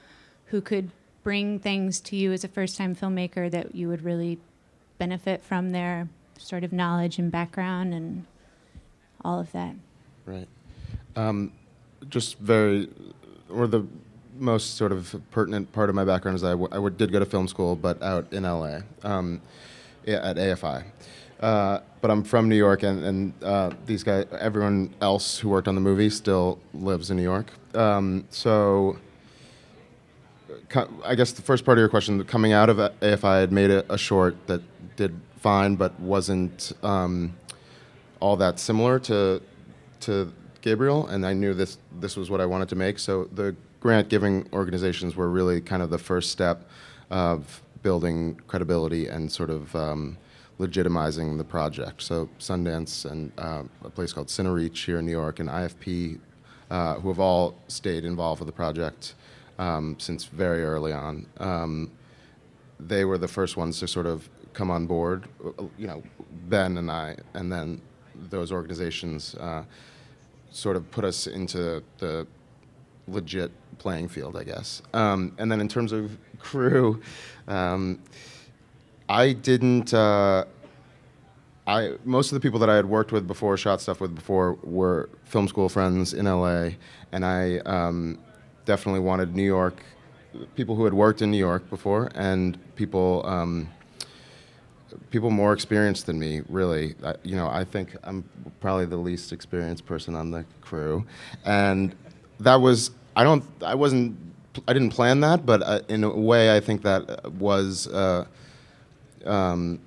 who 0.46 0.60
could 0.60 0.90
bring 1.22 1.58
things 1.58 2.00
to 2.00 2.16
you 2.16 2.32
as 2.32 2.44
a 2.44 2.48
first 2.48 2.78
time 2.78 2.96
filmmaker 2.96 3.50
that 3.50 3.74
you 3.74 3.88
would 3.88 4.02
really 4.02 4.38
benefit 4.98 5.42
from 5.42 5.70
their 5.70 6.08
sort 6.38 6.64
of 6.64 6.72
knowledge 6.72 7.18
and 7.18 7.30
background 7.30 7.92
and 7.92 8.24
all 9.22 9.38
of 9.38 9.52
that. 9.52 9.74
Right. 10.24 10.48
Um, 11.14 11.52
just 12.08 12.38
very, 12.38 12.88
or 13.50 13.66
the 13.66 13.86
most 14.40 14.76
sort 14.76 14.90
of 14.90 15.14
pertinent 15.30 15.70
part 15.72 15.88
of 15.88 15.94
my 15.94 16.04
background 16.04 16.36
is 16.36 16.44
I, 16.44 16.54
did 16.90 17.12
go 17.12 17.18
to 17.18 17.26
film 17.26 17.46
school, 17.46 17.76
but 17.76 18.02
out 18.02 18.32
in 18.32 18.44
LA 18.44 18.80
um, 19.04 19.40
at 20.06 20.36
AFI. 20.36 20.84
Uh, 21.40 21.80
but 22.00 22.10
I'm 22.10 22.22
from 22.22 22.48
New 22.48 22.56
York, 22.56 22.82
and, 22.82 23.04
and 23.04 23.44
uh, 23.44 23.70
these 23.86 24.02
guys, 24.02 24.26
everyone 24.38 24.94
else 25.00 25.38
who 25.38 25.48
worked 25.48 25.68
on 25.68 25.74
the 25.74 25.80
movie 25.80 26.10
still 26.10 26.58
lives 26.74 27.10
in 27.10 27.16
New 27.16 27.22
York. 27.22 27.50
Um, 27.74 28.26
so 28.30 28.98
I 31.04 31.14
guess 31.14 31.32
the 31.32 31.42
first 31.42 31.64
part 31.64 31.78
of 31.78 31.80
your 31.80 31.88
question, 31.88 32.22
coming 32.24 32.52
out 32.52 32.68
of 32.68 32.76
AFI, 32.76 33.24
I 33.24 33.38
had 33.38 33.52
made 33.52 33.70
a, 33.70 33.90
a 33.92 33.98
short 33.98 34.36
that 34.46 34.62
did 34.96 35.18
fine, 35.38 35.76
but 35.76 35.98
wasn't 36.00 36.72
um, 36.82 37.34
all 38.20 38.36
that 38.36 38.58
similar 38.58 38.98
to 39.00 39.42
to 40.00 40.32
Gabriel, 40.62 41.06
and 41.08 41.26
I 41.26 41.32
knew 41.32 41.54
this 41.54 41.78
this 42.00 42.16
was 42.16 42.30
what 42.30 42.40
I 42.40 42.46
wanted 42.46 42.68
to 42.70 42.76
make. 42.76 42.98
So 42.98 43.24
the 43.32 43.54
grant 43.80 44.08
giving 44.08 44.48
organizations 44.52 45.16
were 45.16 45.28
really 45.28 45.60
kind 45.60 45.82
of 45.82 45.90
the 45.90 45.98
first 45.98 46.30
step 46.30 46.68
of 47.10 47.62
building 47.82 48.38
credibility 48.46 49.06
and 49.06 49.32
sort 49.32 49.50
of 49.50 49.74
um, 49.74 50.16
legitimizing 50.58 51.38
the 51.38 51.44
project. 51.44 52.02
So 52.02 52.28
Sundance 52.38 53.10
and 53.10 53.32
uh, 53.38 53.62
a 53.82 53.90
place 53.90 54.12
called 54.12 54.28
Cinereach 54.28 54.84
here 54.84 54.98
in 54.98 55.06
New 55.06 55.12
York 55.12 55.40
and 55.40 55.48
IFP, 55.48 56.20
uh, 56.70 56.94
who 56.96 57.08
have 57.08 57.18
all 57.18 57.56
stayed 57.68 58.04
involved 58.04 58.40
with 58.40 58.46
the 58.46 58.52
project 58.52 59.14
um, 59.58 59.96
since 59.98 60.26
very 60.26 60.62
early 60.62 60.92
on. 60.92 61.26
Um, 61.38 61.90
they 62.78 63.04
were 63.04 63.18
the 63.18 63.28
first 63.28 63.56
ones 63.56 63.80
to 63.80 63.88
sort 63.88 64.06
of 64.06 64.28
come 64.52 64.70
on 64.70 64.86
board. 64.86 65.26
You 65.78 65.86
know, 65.86 66.02
Ben 66.48 66.76
and 66.76 66.90
I, 66.90 67.16
and 67.34 67.50
then 67.50 67.80
those 68.28 68.52
organizations 68.52 69.34
uh, 69.36 69.64
sort 70.50 70.76
of 70.76 70.90
put 70.90 71.04
us 71.04 71.26
into 71.26 71.82
the 71.98 72.26
legit 73.10 73.50
playing 73.78 74.08
field, 74.08 74.36
I 74.36 74.44
guess. 74.44 74.82
Um, 74.92 75.32
and 75.38 75.50
then 75.50 75.60
in 75.60 75.68
terms 75.68 75.92
of 75.92 76.16
crew, 76.38 77.00
um, 77.48 77.98
I 79.08 79.32
didn't. 79.32 79.92
Uh, 79.92 80.44
I 81.66 81.94
most 82.04 82.32
of 82.32 82.34
the 82.34 82.40
people 82.40 82.58
that 82.60 82.70
I 82.70 82.76
had 82.76 82.86
worked 82.86 83.12
with 83.12 83.26
before, 83.26 83.56
shot 83.56 83.80
stuff 83.80 84.00
with 84.00 84.14
before, 84.14 84.54
were 84.62 85.08
film 85.24 85.48
school 85.48 85.68
friends 85.68 86.14
in 86.14 86.26
LA, 86.26 86.70
and 87.12 87.24
I 87.24 87.58
um, 87.58 88.18
definitely 88.64 89.00
wanted 89.00 89.34
New 89.34 89.44
York 89.44 89.82
people 90.54 90.76
who 90.76 90.84
had 90.84 90.94
worked 90.94 91.22
in 91.22 91.30
New 91.30 91.38
York 91.38 91.68
before, 91.70 92.10
and 92.14 92.58
people. 92.76 93.24
Um, 93.26 93.68
people 95.10 95.30
more 95.30 95.52
experienced 95.52 96.06
than 96.06 96.18
me, 96.18 96.42
really. 96.48 96.96
I, 97.04 97.14
you 97.22 97.36
know, 97.36 97.48
I 97.48 97.62
think 97.64 97.96
I'm 98.02 98.24
probably 98.60 98.86
the 98.86 98.96
least 98.96 99.32
experienced 99.32 99.86
person 99.86 100.16
on 100.16 100.32
the 100.32 100.44
crew, 100.60 101.06
and 101.44 101.94
that 102.40 102.56
was 102.56 102.90
I 103.20 103.22
don't 103.22 103.44
I 103.62 103.74
wasn't 103.74 104.16
I 104.66 104.72
didn't 104.72 104.92
plan 104.92 105.20
that, 105.20 105.44
but 105.44 105.62
uh, 105.62 105.80
in 105.90 106.04
a 106.04 106.08
way 106.08 106.56
I 106.56 106.60
think 106.60 106.80
that 106.84 107.30
was 107.34 107.86
uh, 107.86 108.24
um, 109.26 109.78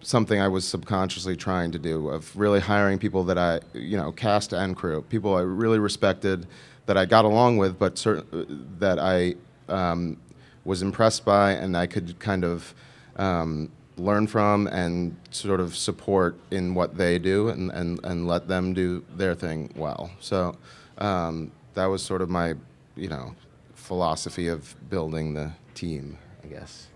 something 0.00 0.40
I 0.40 0.48
was 0.48 0.66
subconsciously 0.66 1.36
trying 1.36 1.70
to 1.70 1.78
do 1.78 2.08
of 2.08 2.36
really 2.36 2.58
hiring 2.58 2.98
people 2.98 3.22
that 3.24 3.38
I 3.38 3.60
you 3.72 3.96
know 3.96 4.10
cast 4.10 4.52
and 4.52 4.76
crew 4.76 5.02
people 5.02 5.36
I 5.36 5.42
really 5.42 5.78
respected 5.78 6.48
that 6.86 6.96
I 6.96 7.04
got 7.04 7.24
along 7.24 7.58
with, 7.58 7.78
but 7.78 7.96
certain 7.96 8.66
that 8.80 8.98
I 8.98 9.36
um, 9.68 10.16
was 10.64 10.82
impressed 10.82 11.24
by 11.24 11.52
and 11.52 11.76
I 11.76 11.86
could 11.86 12.18
kind 12.18 12.44
of 12.44 12.74
um, 13.14 13.70
learn 13.96 14.26
from 14.26 14.66
and 14.66 15.14
sort 15.30 15.60
of 15.60 15.76
support 15.76 16.36
in 16.50 16.74
what 16.74 16.96
they 16.96 17.20
do 17.20 17.50
and, 17.50 17.70
and, 17.70 18.00
and 18.02 18.26
let 18.26 18.48
them 18.48 18.74
do 18.74 19.04
their 19.14 19.36
thing 19.36 19.72
well. 19.76 20.10
So 20.18 20.56
um, 20.98 21.52
that 21.74 21.86
was 21.86 22.02
sort 22.02 22.22
of 22.22 22.30
my, 22.30 22.54
you 22.96 23.08
know, 23.08 23.34
philosophy 23.74 24.48
of 24.48 24.74
building 24.88 25.34
the 25.34 25.52
team, 25.74 26.18
I 26.44 26.48
guess. 26.48 26.88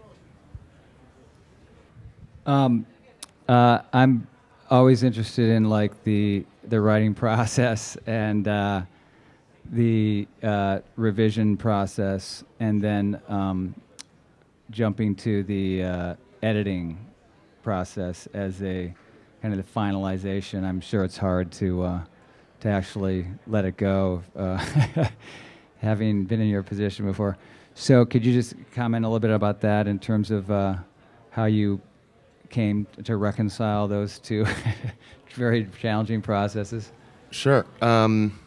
Um, 2.47 2.87
uh, 3.49 3.81
I'm 3.93 4.27
always 4.71 5.03
interested 5.03 5.51
in 5.51 5.69
like 5.69 6.05
the 6.05 6.45
the 6.65 6.81
writing 6.81 7.15
process 7.25 7.97
and 8.07 8.47
uh, 8.47 8.83
the 9.73 10.27
uh, 10.43 10.81
revision 10.97 11.57
process, 11.57 12.45
and 12.61 12.81
then 12.81 13.21
um, 13.29 13.75
jumping 14.71 15.15
to 15.17 15.43
the 15.45 15.83
uh, 15.83 16.15
editing 16.43 16.99
process 17.63 18.29
as 18.33 18.63
a 18.63 18.95
kind 19.43 19.53
of 19.53 19.59
the 19.59 19.81
finalization. 19.81 20.65
I'm 20.65 20.81
sure 20.81 21.05
it's 21.05 21.17
hard 21.17 21.51
to 21.53 21.83
uh, 21.83 22.01
to 22.67 22.73
actually 22.73 23.27
let 23.47 23.65
it 23.65 23.77
go, 23.77 24.23
uh, 24.37 24.65
having 25.79 26.25
been 26.25 26.41
in 26.41 26.49
your 26.49 26.63
position 26.63 27.07
before. 27.07 27.37
So, 27.75 28.05
could 28.05 28.25
you 28.25 28.33
just 28.33 28.55
comment 28.75 29.05
a 29.05 29.09
little 29.09 29.21
bit 29.21 29.31
about 29.31 29.61
that 29.61 29.87
in 29.87 29.99
terms 29.99 30.31
of 30.31 30.51
uh, 30.51 30.77
how 31.31 31.45
you 31.45 31.81
came 32.49 32.87
to 33.05 33.17
reconcile 33.17 33.87
those 33.87 34.19
two 34.19 34.47
very 35.35 35.69
challenging 35.81 36.23
processes? 36.23 36.93
Sure. 37.31 37.67
Um, 37.83 38.39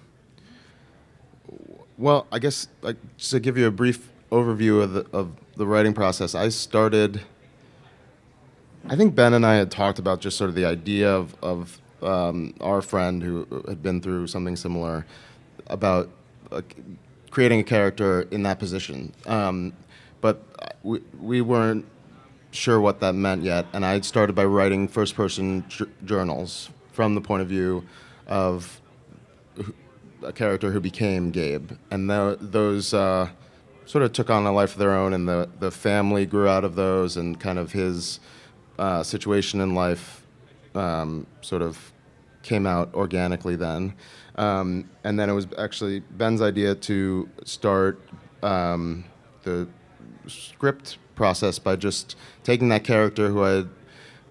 well, 1.98 2.26
I 2.32 2.40
guess 2.40 2.68
like, 2.82 2.98
just 3.18 3.32
to 3.32 3.40
give 3.40 3.58
you 3.58 3.68
a 3.68 3.72
brief 3.72 4.10
overview 4.32 4.82
of 4.82 4.94
the, 4.94 5.06
of 5.14 5.32
the 5.56 5.68
writing 5.68 5.94
process, 5.94 6.34
I 6.34 6.50
started. 6.50 7.22
I 8.88 8.96
think 8.96 9.14
Ben 9.14 9.34
and 9.34 9.46
I 9.46 9.56
had 9.56 9.70
talked 9.70 10.00
about 10.00 10.22
just 10.22 10.38
sort 10.38 10.50
of 10.50 10.56
the 10.56 10.66
idea 10.66 11.14
of, 11.14 11.36
of 11.44 11.80
um, 12.04 12.54
our 12.62 12.82
friend 12.82 13.22
who 13.24 13.48
had 13.68 13.82
been 13.82 14.02
through 14.02 14.28
something 14.28 14.56
similar 14.56 15.06
about 15.68 16.10
uh, 16.52 16.62
creating 17.30 17.60
a 17.60 17.64
character 17.64 18.24
in 18.32 18.44
that 18.44 18.60
position. 18.60 19.14
Um, 19.26 19.74
but 20.22 20.44
we, 20.84 21.02
we 21.20 21.42
weren't 21.42 21.86
sure 22.52 22.82
what 22.82 23.00
that 23.00 23.14
meant 23.14 23.44
yet, 23.44 23.66
and 23.74 23.86
I 23.86 24.02
started 24.02 24.34
by 24.34 24.46
writing 24.46 24.88
first 24.88 25.16
person 25.16 25.64
journals 26.04 26.70
from 26.92 27.16
the 27.16 27.22
point 27.22 27.42
of 27.42 27.48
view 27.48 27.86
of 28.28 28.82
a 30.24 30.34
character 30.34 30.72
who 30.72 30.80
became 30.80 31.32
Gabe. 31.32 31.72
And 31.92 32.10
tho- 32.10 32.36
those 32.36 32.94
uh, 32.94 33.30
sort 33.86 34.04
of 34.04 34.14
took 34.14 34.30
on 34.30 34.46
a 34.46 34.52
life 34.52 34.74
of 34.74 34.80
their 34.80 34.94
own, 34.94 35.14
and 35.14 35.28
the, 35.28 35.50
the 35.60 35.72
family 35.72 36.26
grew 36.26 36.48
out 36.48 36.64
of 36.64 36.76
those, 36.76 37.18
and 37.18 37.40
kind 37.40 37.60
of 37.60 37.72
his 37.72 38.20
uh, 38.78 39.04
situation 39.04 39.62
in 39.62 39.76
life 39.76 40.19
um, 40.76 41.26
sort 41.42 41.62
of 41.62 41.92
came 42.44 42.66
out 42.66 42.94
organically 42.94 43.56
then. 43.56 43.94
Um, 44.36 44.90
and 45.04 45.20
then 45.20 45.30
it 45.30 45.34
was 45.34 45.48
actually 45.58 46.00
Ben's 46.00 46.42
idea 46.42 46.76
to 46.76 47.30
start 47.44 48.02
um, 48.42 49.04
the 49.44 49.68
script 50.28 50.98
process 51.16 51.60
by 51.60 51.76
just 51.76 52.16
taking 52.44 52.70
that 52.70 52.84
character 52.84 53.30
who 53.30 53.44
I 53.44 53.50
had 53.50 53.70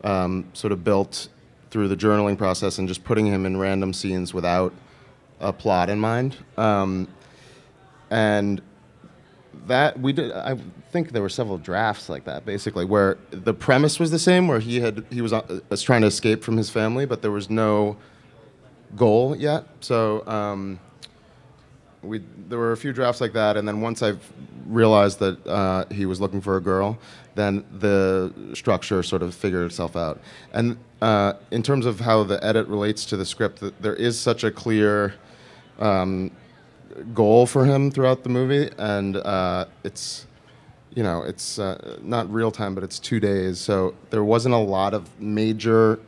um, 0.05 0.48
sort 0.55 0.72
of 0.72 0.85
built 0.85 1.29
through 1.70 1.88
the 1.88 1.96
journaling 1.96 2.38
process 2.38 2.79
and 2.79 2.88
just 2.88 3.05
putting 3.05 3.27
him 3.27 3.44
in 3.44 3.59
random 3.59 3.92
scenes 3.92 4.33
without 4.33 4.72
a 5.40 5.53
plot 5.53 5.90
in 5.90 6.01
mind. 6.01 6.37
Um, 6.57 7.09
and 8.11 8.62
that 9.66 9.99
we 9.99 10.12
did. 10.12 10.33
I 10.33 10.57
think 10.90 11.12
there 11.12 11.23
were 11.23 11.29
several 11.29 11.59
drafts 11.59 12.09
like 12.09 12.25
that, 12.25 12.44
basically, 12.44 12.85
where 12.85 13.18
the 13.31 13.55
premise 13.55 13.99
was 13.99 14.11
the 14.11 14.18
same, 14.18 14.49
where 14.49 14.61
he 14.61 14.81
had 14.81 15.05
he 15.11 15.21
was, 15.21 15.33
uh, 15.33 15.61
was 15.68 15.83
trying 15.83 16.03
to 16.03 16.07
escape 16.07 16.42
from 16.42 16.57
his 16.57 16.71
family, 16.71 17.07
but 17.07 17.23
there 17.23 17.31
was 17.31 17.51
no 17.51 17.97
goal 18.97 19.37
yet. 19.37 19.64
So 19.81 20.27
um, 20.27 20.81
we 22.03 22.23
there 22.49 22.59
were 22.59 22.73
a 22.73 22.77
few 22.77 22.92
drafts 22.92 23.21
like 23.21 23.33
that, 23.35 23.57
and 23.57 23.66
then 23.66 23.81
once 23.81 24.03
I 24.03 24.14
realized 24.66 25.18
that 25.18 25.47
uh, 25.47 25.85
he 25.90 26.07
was 26.07 26.21
looking 26.21 26.40
for 26.40 26.57
a 26.57 26.61
girl, 26.61 26.99
then 27.35 27.64
the 27.79 28.33
structure 28.55 29.03
sort 29.03 29.23
of 29.23 29.35
figured 29.35 29.66
itself 29.66 29.97
out. 29.97 30.21
And 30.53 30.77
uh, 31.01 31.35
in 31.51 31.62
terms 31.62 31.87
of 31.87 32.01
how 32.01 32.25
the 32.25 32.42
edit 32.44 32.66
relates 32.68 33.05
to 33.07 33.16
the 33.16 33.25
script, 33.25 33.62
there 33.81 33.94
is 33.94 34.18
such 34.18 34.44
a 34.44 34.51
clear 34.51 35.14
um, 35.79 36.31
goal 37.14 37.46
for 37.46 37.64
him 37.64 37.90
throughout 37.90 38.22
the 38.22 38.28
movie, 38.28 38.70
and 38.78 39.16
uh, 39.16 39.66
it's 39.84 40.26
you 40.94 41.02
know 41.02 41.22
it's 41.22 41.58
uh, 41.58 41.98
not 42.02 42.32
real 42.32 42.50
time, 42.50 42.74
but 42.74 42.84
it's 42.84 42.98
two 42.98 43.20
days, 43.20 43.58
so 43.58 43.94
there 44.11 44.24
wasn't 44.24 44.54
a 44.54 44.58
lot 44.58 44.94
of 44.94 45.08
major 45.20 46.00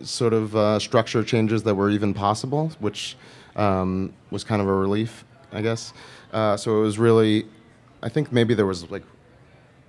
sort 0.00 0.32
of 0.32 0.56
uh, 0.56 0.78
structure 0.78 1.22
changes 1.22 1.62
that 1.64 1.74
were 1.74 1.90
even 1.90 2.14
possible, 2.14 2.72
which 2.78 3.16
um, 3.56 4.12
was 4.30 4.44
kind 4.44 4.62
of 4.62 4.68
a 4.68 4.72
relief, 4.72 5.24
I 5.52 5.60
guess. 5.60 5.92
Uh, 6.32 6.56
so 6.56 6.78
it 6.78 6.80
was 6.80 6.98
really, 6.98 7.46
I 8.02 8.08
think 8.08 8.32
maybe 8.32 8.54
there 8.54 8.66
was 8.66 8.90
like 8.90 9.02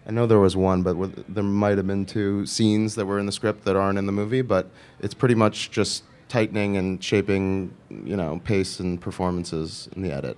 I 0.10 0.12
know 0.12 0.25
there 0.25 0.39
was 0.39 0.58
one, 0.58 0.82
but 0.82 0.95
with, 0.95 1.23
there 1.32 1.43
might 1.43 1.78
have 1.78 1.86
been 1.86 2.04
two 2.04 2.43
scenes 2.47 2.95
that 2.95 3.06
were 3.06 3.19
in 3.19 3.28
the 3.28 3.32
script 3.32 3.63
that 3.65 3.75
aren't 3.75 3.99
in 3.99 4.08
the 4.08 4.12
movie. 4.12 4.41
But 4.41 4.71
it's 4.99 5.13
pretty 5.13 5.36
much 5.36 5.69
just 5.69 6.04
tightening 6.30 6.78
and 6.78 7.04
shaping, 7.04 7.74
you 7.89 8.15
know, 8.15 8.39
pace 8.46 8.80
and 8.80 9.02
performances 9.02 9.89
in 9.96 10.02
the 10.04 10.12
edit. 10.13 10.38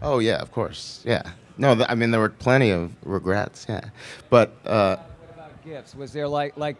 Oh 0.00 0.18
yeah, 0.20 0.36
of 0.36 0.52
course. 0.52 1.02
Yeah. 1.04 1.22
No, 1.56 1.74
th- 1.74 1.86
I 1.88 1.94
mean 1.94 2.10
there 2.12 2.20
were 2.20 2.28
plenty 2.28 2.70
of 2.70 2.92
regrets. 3.04 3.66
Yeah, 3.68 3.80
but 4.30 4.54
uh, 4.64 4.96
what 4.96 5.34
about 5.34 5.64
Gifts. 5.64 5.94
Was 5.94 6.12
there 6.12 6.28
like 6.28 6.56
like, 6.56 6.76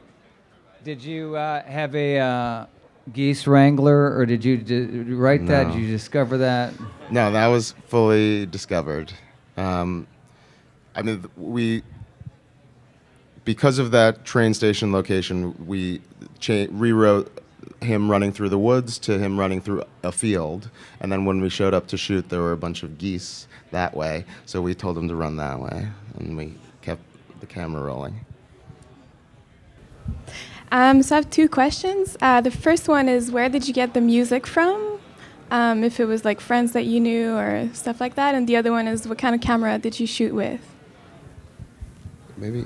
did 0.84 1.02
you 1.02 1.34
uh, 1.34 1.62
have 1.64 1.96
a 1.96 2.18
uh, 2.18 2.66
geese 3.12 3.46
wrangler, 3.48 4.16
or 4.16 4.24
did 4.24 4.44
you 4.44 4.56
d- 4.58 4.84
write 5.14 5.46
that? 5.46 5.72
Did 5.72 5.80
you 5.80 5.88
discover 5.88 6.38
that? 6.38 6.74
No, 7.10 7.32
that 7.32 7.48
was 7.48 7.74
fully 7.88 8.46
discovered. 8.46 9.12
Um, 9.56 10.06
I 10.98 11.02
mean, 11.02 11.24
we 11.36 11.84
because 13.44 13.78
of 13.78 13.92
that 13.92 14.24
train 14.24 14.52
station 14.52 14.92
location, 14.92 15.54
we 15.64 16.02
cha- 16.40 16.66
rewrote 16.70 17.32
him 17.80 18.10
running 18.10 18.32
through 18.32 18.48
the 18.48 18.58
woods 18.58 18.98
to 18.98 19.16
him 19.16 19.38
running 19.38 19.60
through 19.60 19.84
a 20.02 20.10
field, 20.10 20.70
and 21.00 21.12
then 21.12 21.24
when 21.24 21.40
we 21.40 21.48
showed 21.48 21.72
up 21.72 21.86
to 21.86 21.96
shoot, 21.96 22.28
there 22.28 22.40
were 22.40 22.52
a 22.52 22.56
bunch 22.56 22.82
of 22.82 22.98
geese 22.98 23.46
that 23.70 23.96
way. 23.96 24.24
So 24.44 24.60
we 24.60 24.74
told 24.74 24.98
him 24.98 25.06
to 25.06 25.14
run 25.14 25.36
that 25.36 25.60
way, 25.60 25.88
and 26.18 26.36
we 26.36 26.54
kept 26.82 27.00
the 27.38 27.46
camera 27.46 27.82
rolling. 27.84 28.26
Um, 30.72 31.02
so 31.04 31.14
I 31.14 31.18
have 31.18 31.30
two 31.30 31.48
questions. 31.48 32.16
Uh, 32.20 32.40
the 32.40 32.50
first 32.50 32.88
one 32.88 33.08
is 33.08 33.30
where 33.30 33.48
did 33.48 33.68
you 33.68 33.72
get 33.72 33.94
the 33.94 34.00
music 34.00 34.48
from? 34.48 34.98
Um, 35.52 35.84
if 35.84 36.00
it 36.00 36.06
was 36.06 36.24
like 36.24 36.40
friends 36.40 36.72
that 36.72 36.84
you 36.86 36.98
knew 36.98 37.36
or 37.36 37.70
stuff 37.72 38.00
like 38.00 38.16
that. 38.16 38.34
And 38.34 38.48
the 38.48 38.56
other 38.56 38.72
one 38.72 38.88
is 38.88 39.06
what 39.06 39.16
kind 39.16 39.34
of 39.34 39.40
camera 39.40 39.78
did 39.78 40.00
you 40.00 40.06
shoot 40.06 40.34
with? 40.34 40.60
Maybe 42.38 42.64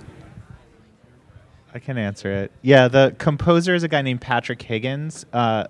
I 1.74 1.78
can 1.78 1.96
answer 1.96 2.30
it. 2.30 2.52
Yeah, 2.60 2.88
the 2.88 3.14
composer 3.18 3.74
is 3.74 3.82
a 3.82 3.88
guy 3.88 4.02
named 4.02 4.20
Patrick 4.20 4.60
Higgins, 4.60 5.24
uh, 5.32 5.64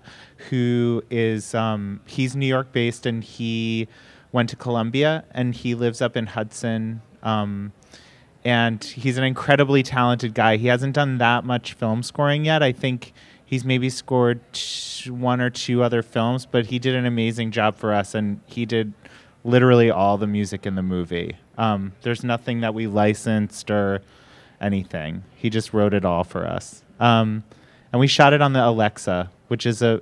who 0.49 1.03
is 1.09 1.55
um, 1.55 2.01
he's 2.05 2.35
New 2.35 2.45
York 2.45 2.71
based 2.73 3.05
and 3.05 3.23
he 3.23 3.87
went 4.33 4.49
to 4.49 4.55
Columbia 4.57 5.23
and 5.31 5.55
he 5.55 5.75
lives 5.75 6.01
up 6.01 6.17
in 6.17 6.25
Hudson. 6.25 7.01
Um, 7.21 7.71
and 8.43 8.83
he's 8.83 9.17
an 9.17 9.23
incredibly 9.23 9.83
talented 9.83 10.33
guy. 10.33 10.57
He 10.57 10.67
hasn't 10.67 10.93
done 10.93 11.17
that 11.19 11.45
much 11.45 11.73
film 11.73 12.03
scoring 12.03 12.43
yet. 12.43 12.61
I 12.61 12.73
think 12.73 13.13
he's 13.45 13.63
maybe 13.63 13.89
scored 13.89 14.41
t- 14.51 15.09
one 15.09 15.39
or 15.39 15.49
two 15.49 15.81
other 15.81 16.01
films, 16.01 16.45
but 16.45 16.65
he 16.65 16.79
did 16.79 16.95
an 16.95 17.05
amazing 17.05 17.51
job 17.51 17.75
for 17.75 17.93
us, 17.93 18.13
and 18.13 18.41
he 18.45 18.65
did 18.65 18.91
literally 19.43 19.89
all 19.91 20.17
the 20.17 20.27
music 20.27 20.65
in 20.65 20.75
the 20.75 20.81
movie. 20.81 21.37
Um, 21.57 21.93
there's 22.01 22.23
nothing 22.23 22.61
that 22.61 22.73
we 22.73 22.87
licensed 22.87 23.69
or 23.69 24.01
anything. 24.61 25.23
He 25.35 25.49
just 25.49 25.73
wrote 25.73 25.93
it 25.93 26.05
all 26.05 26.23
for 26.23 26.47
us. 26.47 26.83
Um, 26.99 27.43
and 27.91 27.99
we 27.99 28.07
shot 28.07 28.33
it 28.33 28.41
on 28.41 28.53
the 28.53 28.65
Alexa, 28.65 29.29
which 29.47 29.65
is 29.65 29.81
a 29.81 30.01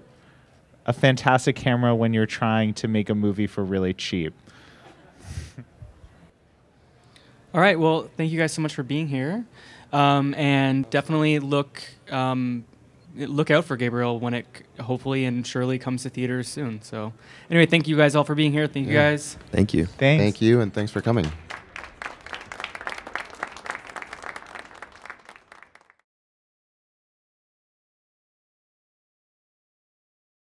a 0.86 0.94
fantastic 0.94 1.56
camera 1.56 1.96
when 1.96 2.14
you're 2.14 2.26
trying 2.26 2.74
to 2.74 2.88
make 2.88 3.10
a 3.10 3.16
movie 3.16 3.48
for 3.48 3.64
really 3.64 3.94
cheap. 3.94 4.34
All 7.54 7.62
right. 7.62 7.80
Well, 7.80 8.10
thank 8.18 8.32
you 8.32 8.40
guys 8.40 8.52
so 8.52 8.62
much 8.62 8.74
for 8.74 8.84
being 8.84 9.08
here, 9.08 9.46
um, 9.94 10.34
and 10.36 10.90
definitely 10.90 11.40
look 11.40 11.84
um, 12.10 12.66
look 13.16 13.52
out 13.52 13.66
for 13.66 13.78
Gabriel 13.78 14.20
when 14.20 14.34
it 14.34 14.46
hopefully 14.80 15.26
and 15.26 15.46
surely 15.46 15.78
comes 15.80 16.04
to 16.04 16.10
theaters 16.10 16.48
soon. 16.48 16.82
So, 16.82 17.14
anyway, 17.50 17.66
thank 17.66 17.88
you 17.88 17.98
guys 17.98 18.16
all 18.16 18.24
for 18.24 18.36
being 18.36 18.52
here. 18.52 18.68
Thank 18.68 18.88
you 18.88 18.94
Yeah. 18.94 19.12
guys. 19.12 19.38
Thank 19.52 19.74
you. 19.74 19.86
Thanks. 19.86 20.22
Thank 20.22 20.42
you, 20.42 20.62
and 20.62 20.74
thanks 20.74 20.92
for 20.92 21.02
coming. 21.02 21.32